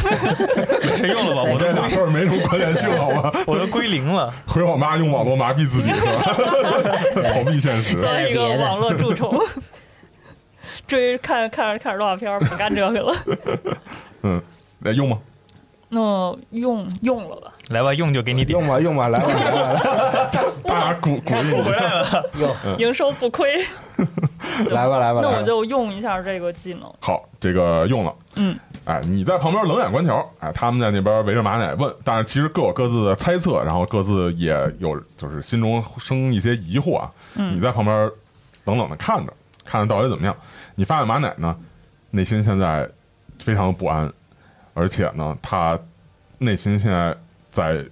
[0.96, 1.50] 事用了吧？
[1.52, 3.32] 我这都俩事儿没什么关联性， 好吧？
[3.46, 4.32] 我都归零了。
[4.46, 6.22] 回网吧用网络麻痹自己是吧？
[7.34, 7.96] 逃避现实。
[8.00, 9.38] 做一个网络蛀虫，
[10.86, 13.14] 追看看着看着动画片不干这个了。
[14.22, 14.40] 嗯，
[14.80, 15.18] 来用吗？
[15.88, 17.49] 那用用了吧？
[17.70, 18.68] 来吧，用就给你点用。
[18.68, 20.30] 吧用吧，来吧来吧
[20.64, 22.30] 大家鼓鼓励补回来了，
[22.78, 23.64] 营收不亏。
[24.70, 26.92] 来 吧来吧，来吧那我就用一下这个技能。
[27.00, 28.12] 好，这个用了。
[28.36, 37.10] 嗯，哎，你在旁边冷眼观瞧，哎，他们在那边围着马奶问，但是其实各有各自的猜测，然后各自也有就是心中生一些疑惑啊。
[37.36, 38.10] 嗯你在旁边
[38.64, 39.32] 冷冷的看着，
[39.64, 40.34] 看着到底怎么样。
[40.74, 41.56] 你发现马奶呢，
[42.10, 42.88] 内心现在
[43.38, 44.12] 非常的不安，
[44.74, 45.78] 而且呢，他
[46.38, 47.16] 内心现在
[47.50, 47.84] 在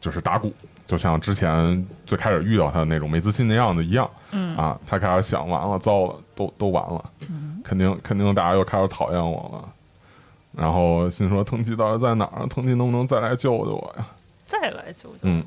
[0.00, 0.52] 就是打鼓，
[0.86, 4.08] 就像之前最开始遇到他的那种没自信的样子一样。
[4.32, 7.04] 嗯啊，他开始想，完了，糟了，都都完了，
[7.62, 9.68] 肯定肯定大家又开始讨厌我了。
[10.52, 12.46] 然后心说，藤崎到底在哪儿？
[12.46, 14.06] 藤崎能不能再来救救我呀？
[14.44, 15.20] 再来救救。
[15.22, 15.42] 嗯，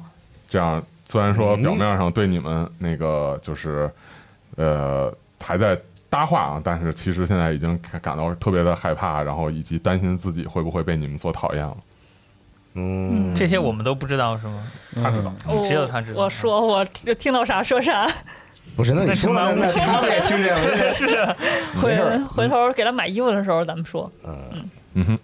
[0.50, 3.90] 这样虽然说表面上对你们那个就是，
[4.56, 5.80] 呃，还在
[6.10, 11.78] 搭话啊，但是其实现在已经感感到特别的害怕，然后以及担心自己会不会被你们所讨厌了。
[12.76, 14.64] 嗯，这些我们都不知道是吗？
[14.96, 18.10] 他知道，我只有他知道我说，我就听到啥说啥。
[18.76, 20.92] 不是，那你说了，那他们也听见了。
[20.92, 21.36] 是啊，
[21.82, 24.12] 回没事回头给他买衣服的时候，咱们说。
[24.94, 25.20] 嗯哼，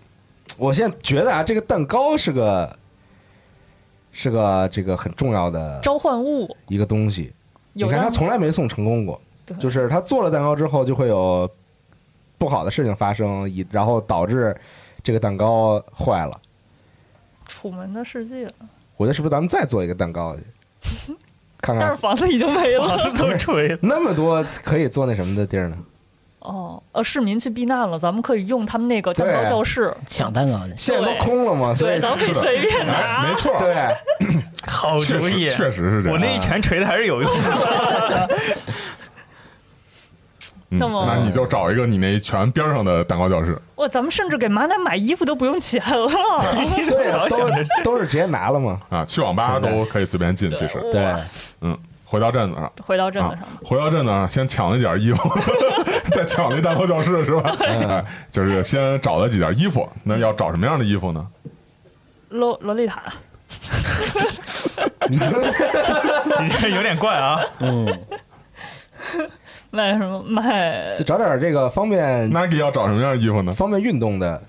[0.58, 2.78] 我现在觉得啊，这个蛋糕是个
[4.14, 7.34] 是个这个很重要的召唤物一个东西。
[7.74, 11.50] 你看，他从来没送成功过，对就是他做了蛋糕之后，就会有
[12.38, 14.56] 不好的事情发生，以然后导致
[15.04, 16.40] 这个蛋糕坏了。
[17.52, 18.50] 楚门的世界，
[18.96, 21.14] 我觉得是不是咱们再做一个蛋糕去，
[21.62, 22.98] 看看但是房子已经没了。
[23.20, 23.78] 都吹了。
[23.82, 25.78] 那么多可以做那什么的地儿呢？
[26.40, 30.74] 哦，呃，市民去避难了，咱们可以用他们那个蛋糕教室，抢蛋糕去。
[30.78, 33.28] 现在都空了嘛，所对，以咱们可以随便哎，拿。
[33.30, 33.96] 没错，对，
[34.66, 36.14] 好主意，确实是这样。
[36.14, 38.30] 我那一拳锤的还是有用的。
[40.72, 46.08] 嗯那么那你就找一个你那一拳边上的蛋糕教室，哇，咱们甚至给马奶买衣服都不用钱了。
[46.90, 48.80] 对， 老想着都都是直接拿了嘛。
[48.90, 50.50] 啊，去网吧都可以随便进。
[50.56, 51.14] 其实，对，
[51.60, 55.30] 嗯，回到镇子上，回到镇子啊上，，回到镇子上先抢了几件衣服，
[56.16, 57.54] 再抢那蛋糕教室是吧？
[58.32, 61.28] 就是先找了几件衣服，那要找什么样的衣服呢？
[62.30, 63.02] 洛洛丽塔，
[65.10, 65.26] 你这
[66.42, 67.42] 你这有点怪啊！
[67.60, 67.86] 嗯，
[69.72, 73.52] 卖什么卖就找点这个方便 Nike 要找什么样的衣服呢？
[73.52, 74.42] 方便运动的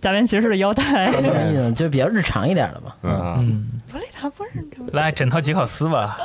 [0.00, 1.10] 假面骑士的腰带？
[1.12, 2.96] 嗯就比较日常一点的吧。
[3.02, 3.44] 嗯，啊。
[3.92, 4.88] 洛丽塔不是这么？
[4.92, 6.18] 来，整套吉考斯吧。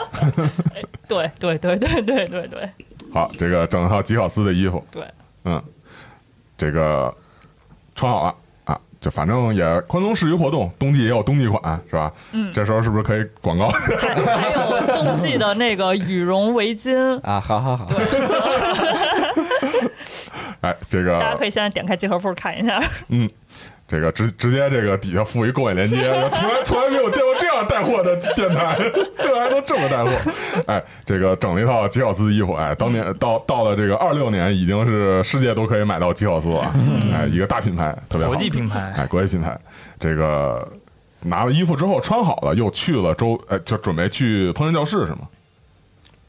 [1.08, 2.70] 对对对对对对对
[3.12, 5.04] 好，这个整套吉考斯的衣服，对，
[5.46, 5.62] 嗯，
[6.56, 7.14] 这个
[7.96, 8.36] 穿好了啊，
[9.04, 12.10] 就反正也宽松适宜活动，冬季也有冬季款是吧？
[12.32, 13.68] 嗯这时候是不是可以广告？
[14.00, 17.86] 还还有冬季的那个羽绒围巾， 啊，好好好，
[20.62, 22.82] 哎，这个大家可以现在点开集合铺看一下。
[23.10, 23.30] 嗯，
[23.90, 26.02] 这个直直接这个底下附一购买链接，
[26.32, 28.78] 从来从来没有见过这样带货的电台，
[29.20, 30.12] 竟然还能这么带货！
[30.68, 36.74] 哎，这个整了一套吉考斯的衣服，哎，当年到到了这个二六年，已经是世界都可以买到吉考斯了，
[37.14, 38.34] 哎，一个大品牌，特别好。
[38.34, 38.94] 国际品牌。
[38.98, 39.58] 哎，国际品牌。
[40.00, 40.68] 这个
[41.22, 45.20] 拿了衣服之后穿好了，又去了周，哎，就准备去烹饪教室是吗？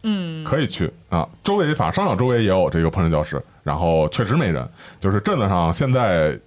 [0.06, 4.68] 嗯，可以去啊，周围反正商场周围也有这个烹饪教室，然后确实没人，
[5.00, 6.38] 就是镇子上现在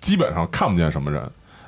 [0.00, 1.20] 基本上看不见什么人，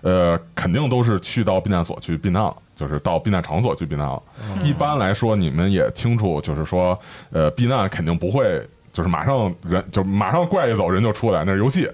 [0.02, 4.22] 呃，肯定都是去到避难所去避难了，就是到避难场所去避难了。
[4.62, 6.98] 一般来说，你们也清楚，就是说，
[7.30, 8.60] 呃，避难肯定不会
[8.92, 11.88] 就是马上人就马上怪一走人就出来，那是游戏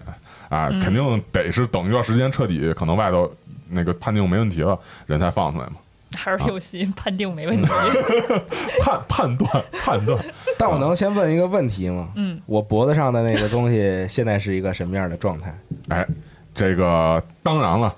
[0.48, 3.30] 啊，肯定得是等一段时间彻底可能外头
[3.68, 5.74] 那个判定没问题了，人才放出来嘛。
[6.16, 7.68] 还是游戏判定没问题。
[8.82, 10.18] 判判断判断，
[10.58, 12.08] 但我能先问一个问题吗？
[12.16, 15.54] 嗯，我脖子上的那个东西现在是一个什么样的状态？
[15.88, 16.06] 哎，
[16.58, 17.94] 这个当然了，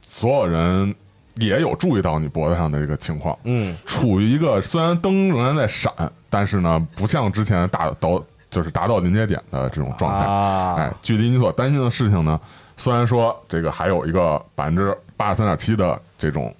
[0.00, 0.94] 所有人
[1.34, 5.92] 也有注意到你脖子上的这个情况，嗯，处于一个虽然灯仍然在闪，
[6.30, 10.24] 但是呢，不像之前达到就是达到临界点的这种状态。
[10.24, 12.40] 啊，哎，距离你所担心的事情呢，
[12.76, 16.54] 虽然说这个还有一个百分之八十三点七的这种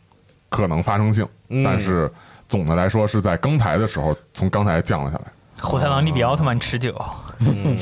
[0.48, 2.10] 可能发生性，嗯但是
[2.48, 5.24] 总的来说是在刚才的时候从刚才降了下来。
[5.60, 6.92] 火太狼，你比奥特曼持久。
[7.38, 7.78] 嗯，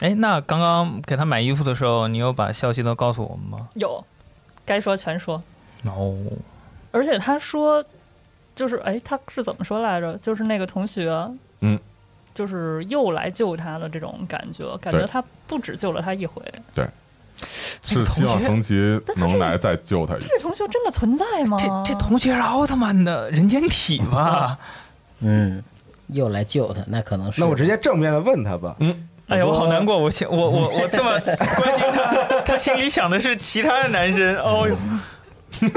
[0.00, 3.68] 哎，那刚刚给他买衣服的时候，你有把消息都告诉我们吗？
[3.74, 4.04] 有，
[4.64, 5.42] 该说全说。
[5.84, 6.16] 哦，
[6.90, 7.84] 而且他说，
[8.54, 10.16] 就是哎，他是怎么说来着？
[10.18, 11.12] 就是那个同学，
[11.60, 11.78] 嗯，
[12.34, 16.42] 就是又来救他的这种感觉，感觉他不止救了他一回。
[16.74, 16.86] 对
[17.36, 18.74] 是希望藤崎
[19.16, 20.28] 能来再救他一次。
[20.28, 21.56] 这同学真的存在吗？
[21.58, 24.58] 这这同学是奥特曼的人间体吧？
[25.20, 25.62] 嗯，
[26.08, 27.40] 又来救他，那可能是。
[27.40, 28.76] 那我直接正面的问他吧。
[29.34, 34.36] 哎呀，我好难过，我心我我我这么 关心他，他心里想的是其他的男生。
[34.38, 34.76] 哦哟，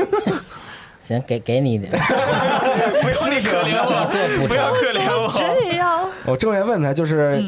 [1.01, 4.71] 行，给给你一点，不是可怜我，不要。
[4.73, 5.33] 可怜我。
[5.39, 7.41] 这样，我正面问他，就是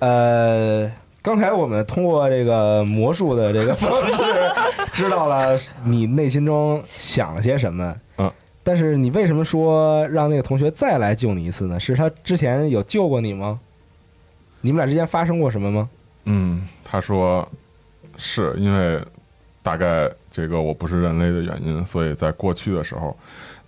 [0.00, 0.92] 嗯，呃，
[1.22, 4.22] 刚才我们通过这个魔术的这个方式，
[4.92, 7.94] 知道了你内心中想了些什么。
[8.18, 8.30] 嗯，
[8.62, 11.80] 但是你为什么说让那个同学再来救你一次呢？
[11.80, 13.58] 是他之前有救过你吗？
[14.66, 15.88] 你们俩之间发生过什么吗？
[16.24, 17.48] 嗯，他说
[18.16, 19.00] 是因为
[19.62, 23.16] 大概这个我不是人类的原因，所以在过去的时候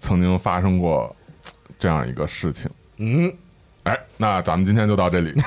[0.00, 1.14] 曾经发生过
[1.78, 2.68] 这样一个事情。
[2.96, 3.32] 嗯，
[3.84, 5.40] 哎，那咱们今天就到这里。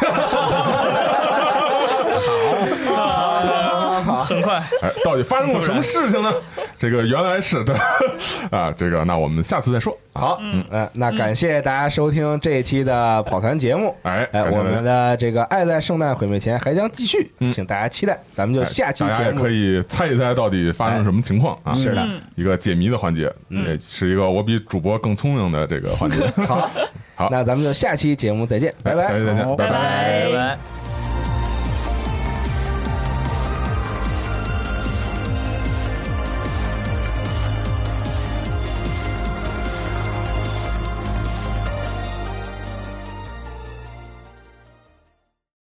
[2.87, 6.33] 好，好，好很快，哎，到底发生过什么事情呢？
[6.81, 7.75] 这个原来是的。
[8.49, 9.95] 啊，这个那我们下次再说。
[10.13, 13.95] 好，嗯，呃，那感谢大家收听这一期的跑团节目。
[14.01, 17.51] 哎，哎，我们的这个爱在圣诞毁灭前还将继续，嗯。
[17.51, 18.17] 请大家期待。
[18.33, 19.15] 咱们就哎下期节目。
[19.15, 21.75] 大家可以猜一猜到底发生什么情况啊？
[21.75, 22.01] 是的。
[22.03, 22.19] 嗯。
[22.35, 26.17] 一个解谜的环节，也是一个我比主播更聪明的这个环节。
[26.47, 26.67] 好，
[27.13, 27.29] 好。
[27.29, 29.03] 那咱们就下期节目再见，拜拜。
[29.03, 29.19] 哎下。
[29.19, 29.69] 期再见，拜拜。
[29.69, 30.80] 拜拜。